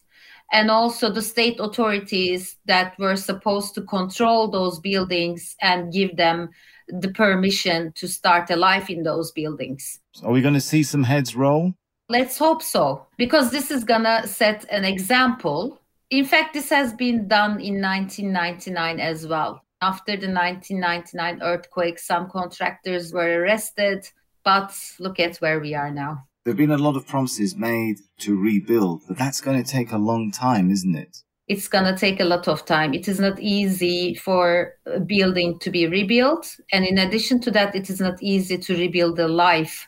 and 0.52 0.70
also 0.70 1.10
the 1.10 1.22
state 1.22 1.60
authorities 1.60 2.58
that 2.66 2.98
were 3.00 3.16
supposed 3.16 3.74
to 3.76 3.82
control 3.84 4.50
those 4.50 4.80
buildings 4.80 5.56
and 5.62 5.94
give 5.94 6.18
them 6.18 6.50
the 6.88 7.10
permission 7.10 7.92
to 7.96 8.08
start 8.08 8.50
a 8.50 8.56
life 8.56 8.90
in 8.90 9.04
those 9.04 9.32
buildings. 9.32 10.00
Are 10.24 10.32
we 10.32 10.42
going 10.42 10.54
to 10.54 10.62
see 10.62 10.84
some 10.84 11.04
heads 11.04 11.36
roll? 11.36 11.74
Let's 12.08 12.38
hope 12.38 12.62
so, 12.62 13.08
because 13.18 13.52
this 13.52 13.72
is 13.72 13.84
going 13.84 14.04
to 14.04 14.28
set 14.28 14.66
an 14.70 14.86
example. 14.86 15.80
In 16.12 16.26
fact, 16.26 16.54
this 16.54 16.70
has 16.70 16.94
been 16.94 17.28
done 17.28 17.60
in 17.60 17.82
1999 17.82 19.00
as 19.00 19.26
well. 19.26 19.64
After 19.82 20.12
the 20.16 20.32
1999 20.32 21.42
earthquake, 21.42 22.00
some 22.00 22.30
contractors 22.30 23.12
were 23.12 23.42
arrested, 23.42 24.08
but 24.44 24.74
look 25.00 25.20
at 25.20 25.38
where 25.38 25.60
we 25.60 25.74
are 25.74 25.92
now. 25.92 26.28
There 26.44 26.52
have 26.52 26.58
been 26.58 26.72
a 26.72 26.78
lot 26.78 26.96
of 26.96 27.08
promises 27.08 27.56
made 27.56 27.98
to 28.20 28.40
rebuild, 28.40 29.02
but 29.08 29.18
that's 29.18 29.42
going 29.42 29.62
to 29.62 29.70
take 29.70 29.92
a 29.92 29.98
long 29.98 30.32
time, 30.32 30.70
isn't 30.70 30.96
it? 30.96 31.24
It's 31.48 31.68
going 31.68 31.86
to 31.86 32.00
take 32.00 32.20
a 32.20 32.26
lot 32.26 32.48
of 32.48 32.66
time. 32.66 32.94
It 32.94 33.08
is 33.08 33.20
not 33.20 33.40
easy 33.40 34.16
for 34.16 34.74
a 34.86 35.00
building 35.00 35.60
to 35.60 35.70
be 35.70 35.88
rebuilt. 35.88 36.60
And 36.72 36.86
in 36.86 36.98
addition 36.98 37.40
to 37.42 37.52
that, 37.52 37.76
it 37.76 37.90
is 37.90 38.00
not 38.00 38.22
easy 38.22 38.58
to 38.58 38.76
rebuild 38.76 39.18
the 39.18 39.28
life. 39.28 39.88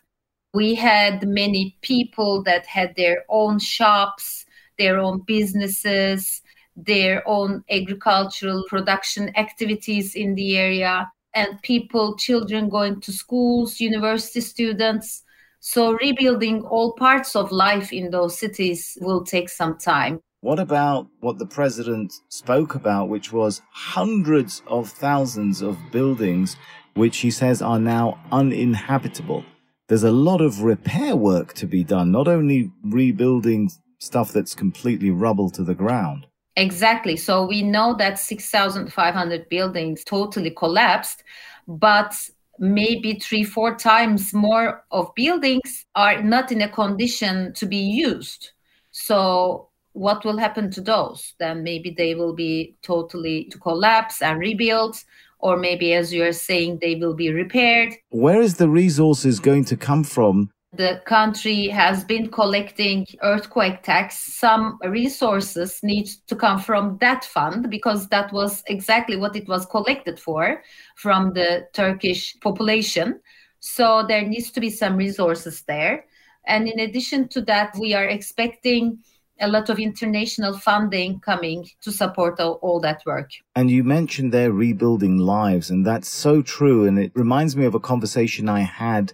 We 0.54 0.76
had 0.76 1.28
many 1.28 1.78
people 1.82 2.44
that 2.44 2.66
had 2.66 2.96
their 2.96 3.26
own 3.30 3.60
shops, 3.60 4.46
their 4.78 5.00
own 5.00 5.24
businesses, 5.26 6.42
their 6.76 7.28
own 7.28 7.64
agricultural 7.72 8.64
production 8.70 9.36
activities 9.36 10.14
in 10.14 10.36
the 10.36 10.58
area, 10.58 11.12
and 11.34 11.62
people, 11.64 12.16
children 12.18 12.70
going 12.70 13.02
to 13.02 13.12
schools, 13.12 13.80
university 13.80 14.42
students 14.42 15.24
so 15.60 15.94
rebuilding 15.94 16.62
all 16.64 16.94
parts 16.94 17.36
of 17.36 17.52
life 17.52 17.92
in 17.92 18.12
those 18.12 18.38
cities 18.40 18.98
will 19.02 19.24
take 19.24 19.50
some 19.50 19.78
time. 19.78 20.22
What 20.48 20.60
about 20.60 21.10
what 21.20 21.40
the 21.40 21.46
president 21.46 22.14
spoke 22.30 22.74
about, 22.74 23.10
which 23.10 23.34
was 23.34 23.62
hundreds 23.70 24.62
of 24.66 24.88
thousands 24.88 25.62
of 25.62 25.78
buildings, 25.92 26.56
which 26.94 27.18
he 27.18 27.32
says 27.32 27.62
are 27.62 27.82
now 27.82 28.18
uninhabitable? 28.32 29.44
There's 29.90 30.06
a 30.06 30.12
lot 30.12 30.40
of 30.40 30.62
repair 30.62 31.18
work 31.18 31.52
to 31.56 31.68
be 31.68 31.84
done, 31.84 32.14
not 32.14 32.30
only 32.30 32.72
rebuilding 32.82 33.72
stuff 34.00 34.32
that's 34.32 34.56
completely 34.56 35.12
rubble 35.12 35.50
to 35.50 35.66
the 35.66 35.76
ground. 35.76 36.28
Exactly. 36.56 37.18
So 37.18 37.46
we 37.46 37.62
know 37.62 37.94
that 37.98 38.18
6,500 38.18 39.50
buildings 39.50 40.06
totally 40.06 40.52
collapsed, 40.52 41.24
but 41.68 42.16
maybe 42.58 43.20
three, 43.20 43.44
four 43.44 43.76
times 43.76 44.34
more 44.34 44.86
of 44.92 45.14
buildings 45.14 45.86
are 45.96 46.24
not 46.24 46.54
in 46.54 46.62
a 46.62 46.70
condition 46.70 47.52
to 47.56 47.66
be 47.66 47.76
used. 47.76 48.52
So 48.92 49.68
what 49.98 50.24
will 50.24 50.38
happen 50.38 50.70
to 50.72 50.82
those? 50.82 51.34
Then 51.40 51.64
maybe 51.64 51.90
they 51.90 52.14
will 52.14 52.34
be 52.34 52.76
totally 52.84 53.46
to 53.46 53.58
collapse 53.58 54.22
and 54.22 54.40
rebuild, 54.40 54.96
or 55.40 55.58
maybe 55.58 55.94
as 55.94 56.14
you 56.14 56.24
are 56.24 56.34
saying, 56.34 56.80
they 56.82 56.96
will 56.96 57.16
be 57.16 57.32
repaired. 57.32 57.94
Where 58.10 58.42
is 58.42 58.58
the 58.58 58.70
resources 58.70 59.40
going 59.40 59.66
to 59.66 59.78
come 59.78 60.04
from 60.04 60.52
the 60.74 61.02
country 61.06 61.68
has 61.68 62.04
been 62.04 62.30
collecting 62.30 63.08
earthquake 63.24 63.82
tax 63.84 64.36
some 64.36 64.78
resources 64.84 65.80
need 65.82 66.08
to 66.28 66.36
come 66.36 66.60
from 66.60 66.98
that 67.00 67.24
fund 67.24 67.70
because 67.70 68.10
that 68.10 68.32
was 68.34 68.64
exactly 68.68 69.16
what 69.16 69.36
it 69.36 69.48
was 69.48 69.66
collected 69.68 70.20
for 70.20 70.62
from 70.98 71.32
the 71.34 71.66
turkish 71.74 72.36
population 72.42 73.18
so 73.62 74.04
there 74.08 74.28
needs 74.28 74.52
to 74.52 74.60
be 74.60 74.70
some 74.70 74.98
resources 74.98 75.64
there 75.68 76.06
and 76.48 76.68
in 76.68 76.80
addition 76.80 77.30
to 77.30 77.42
that 77.42 77.74
we 77.80 77.94
are 77.94 78.06
expecting 78.06 79.00
a 79.40 79.48
lot 79.48 79.70
of 79.70 79.80
international 79.80 80.58
funding 80.58 81.20
coming 81.20 81.68
to 81.82 81.92
support 81.92 82.40
all, 82.40 82.60
all, 82.62 82.80
that 82.80 83.02
work. 83.06 83.30
And 83.56 83.70
you 83.70 83.84
mentioned 83.84 84.32
they're 84.32 84.52
rebuilding 84.52 85.18
lives, 85.18 85.70
and 85.70 85.86
that's 85.86 86.10
so 86.10 86.42
true. 86.42 86.86
And 86.86 86.98
it 87.00 87.12
reminds 87.16 87.56
me 87.56 87.66
of 87.66 87.76
a 87.76 87.80
conversation 87.80 88.50
I 88.50 88.62
had 88.62 89.14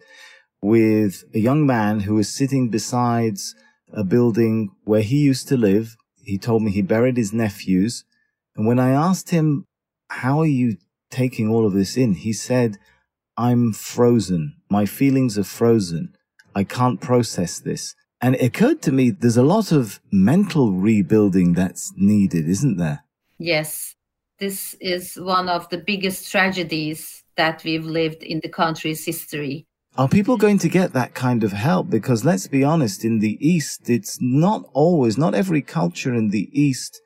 with 0.62 1.26
a 1.34 1.40
young 1.40 1.66
man 1.66 2.02
who 2.02 2.16
was 2.16 2.30
sitting 2.30 2.70
beside 2.70 3.38
a 3.92 4.04
building 4.04 4.72
where 4.86 5.02
he 5.02 5.18
used 5.18 5.48
to 5.50 5.58
live. 5.58 5.96
He 6.24 6.38
told 6.38 6.64
me 6.64 6.72
he 6.72 6.82
buried 6.82 7.18
his 7.18 7.34
nephews. 7.34 8.06
And 8.56 8.66
when 8.66 8.80
I 8.80 8.92
asked 8.92 9.32
him, 9.32 9.66
how 10.10 10.40
are 10.40 10.46
you 10.46 10.78
taking 11.12 11.50
all 11.50 11.66
of 11.66 11.74
this 11.74 11.98
in? 11.98 12.14
He 12.14 12.34
said, 12.34 12.78
I'm 13.36 13.74
frozen. 13.74 14.56
My 14.70 14.86
feelings 14.86 15.38
are 15.38 15.44
frozen. 15.44 16.16
I 16.56 16.64
can't 16.64 17.02
process 17.02 17.60
this. 17.60 17.96
And 18.24 18.36
it 18.36 18.42
occurred 18.42 18.82
to 18.84 18.94
me 18.94 19.10
there's 19.10 19.36
a 19.36 19.44
lot 19.44 19.74
of 19.74 20.00
mental 20.10 20.72
rebuilding 20.72 21.54
that's 21.54 21.92
needed, 21.98 22.48
isn't 22.48 22.78
there? 22.78 23.04
Yes. 23.38 23.96
This 24.40 24.76
is 24.80 25.16
one 25.16 25.50
of 25.50 25.68
the 25.68 25.78
biggest 25.78 26.32
tragedies 26.32 27.22
that 27.36 27.66
we've 27.66 27.86
lived 27.86 28.24
in 28.24 28.40
the 28.40 28.48
country's 28.48 29.06
history. 29.06 29.68
Are 29.98 30.08
people 30.08 30.38
going 30.38 30.58
to 30.60 30.70
get 30.70 30.94
that 30.94 31.14
kind 31.14 31.44
of 31.44 31.52
help? 31.52 31.90
Because 31.90 32.24
let's 32.24 32.48
be 32.48 32.64
honest, 32.64 33.04
in 33.04 33.20
the 33.20 33.38
East, 33.46 33.90
it's 33.90 34.18
not 34.22 34.70
always, 34.72 35.18
not 35.18 35.36
every 35.36 35.62
culture 35.62 36.14
in 36.14 36.30
the 36.30 36.50
East 36.54 37.02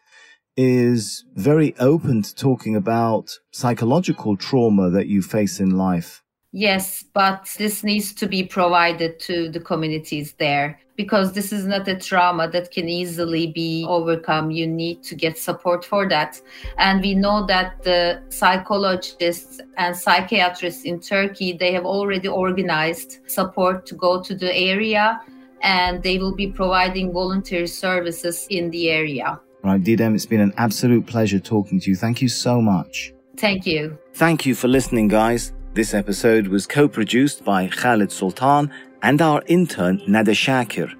is 0.55 1.25
very 1.33 1.75
open 1.79 2.21
to 2.21 2.35
talking 2.35 2.75
about 2.75 3.39
psychological 3.51 4.37
trauma 4.37 4.91
that 4.91 5.07
you 5.07 5.23
face 5.23 5.59
in 5.59 5.71
life. 5.71 6.21
Yes, 6.53 7.03
but 7.13 7.49
this 7.57 7.83
needs 7.83 8.13
to 8.13 8.27
be 8.27 8.43
provided 8.43 9.19
to 9.21 9.49
the 9.49 9.59
communities 9.59 10.33
there 10.39 10.79
because 10.95 11.33
this 11.33 11.51
is 11.53 11.65
not 11.65 11.87
a 11.87 11.95
trauma 11.95 12.49
that 12.49 12.71
can 12.71 12.89
easily 12.89 13.47
be 13.47 13.85
overcome. 13.87 14.49
You 14.49 14.65
need 14.65 15.03
to 15.03 15.15
get 15.15 15.37
support 15.37 15.85
for 15.85 16.07
that. 16.09 16.41
And 16.77 17.01
we 17.01 17.13
know 17.13 17.45
that 17.45 17.83
the 17.83 18.23
psychologists 18.29 19.59
and 19.77 19.95
psychiatrists 19.95 20.83
in 20.83 20.99
Turkey, 20.99 21.53
they 21.53 21.73
have 21.73 21.85
already 21.85 22.27
organized 22.27 23.19
support 23.27 23.85
to 23.85 23.95
go 23.95 24.23
to 24.23 24.33
the 24.33 24.55
area 24.55 25.21
and 25.61 26.01
they 26.01 26.17
will 26.17 26.35
be 26.35 26.47
providing 26.47 27.11
voluntary 27.13 27.67
services 27.67 28.47
in 28.49 28.71
the 28.71 28.89
area. 28.89 29.39
Right, 29.63 29.83
Didem, 29.83 30.15
it's 30.15 30.25
been 30.25 30.41
an 30.41 30.53
absolute 30.57 31.05
pleasure 31.05 31.39
talking 31.39 31.79
to 31.81 31.89
you. 31.89 31.95
Thank 31.95 32.21
you 32.21 32.29
so 32.29 32.61
much. 32.61 33.13
Thank 33.37 33.67
you. 33.67 33.97
Thank 34.13 34.45
you 34.45 34.55
for 34.55 34.67
listening, 34.67 35.09
guys. 35.09 35.51
This 35.77 35.93
episode 35.93 36.47
was 36.47 36.65
co 36.65 36.87
produced 36.87 37.45
by 37.45 37.67
Khaled 37.67 38.09
Soltan 38.09 38.71
and 39.03 39.21
our 39.21 39.43
intern 39.45 40.01
Nada 40.07 40.31
Shakir. 40.31 40.91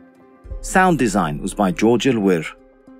Sound 0.62 1.00
design 1.00 1.42
was 1.42 1.56
by 1.56 1.72
George 1.72 2.06
Al 2.06 2.20
Wer. 2.20 2.44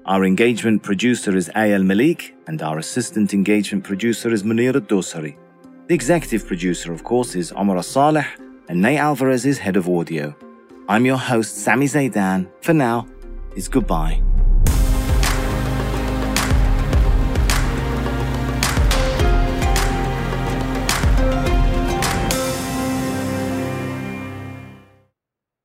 Our 0.08 0.26
engagement 0.26 0.82
producer 0.82 1.36
is 1.38 1.52
Aya 1.54 1.78
Elmileik, 1.78 2.32
and 2.48 2.64
our 2.64 2.80
assistant 2.80 3.32
engagement 3.32 3.84
producer 3.84 4.32
is 4.34 4.42
Munera 4.42 4.82
Dosari. 4.82 5.38
The 5.86 5.94
executive 5.94 6.48
producer, 6.48 6.92
of 6.92 7.04
course, 7.04 7.36
is 7.36 7.52
Omar 7.52 7.84
Saleh, 7.84 8.26
and 8.70 8.82
Ney 8.82 8.98
Alvarez 8.98 9.46
is 9.46 9.60
head 9.60 9.78
of 9.78 9.88
audio. 9.88 10.36
I'm 10.90 11.06
your 11.06 11.20
host, 11.20 11.58
Sami 11.58 11.86
Zeidan. 11.86 12.50
For 12.64 12.74
now, 12.74 13.06
it's 13.56 13.68
goodbye. 13.68 14.24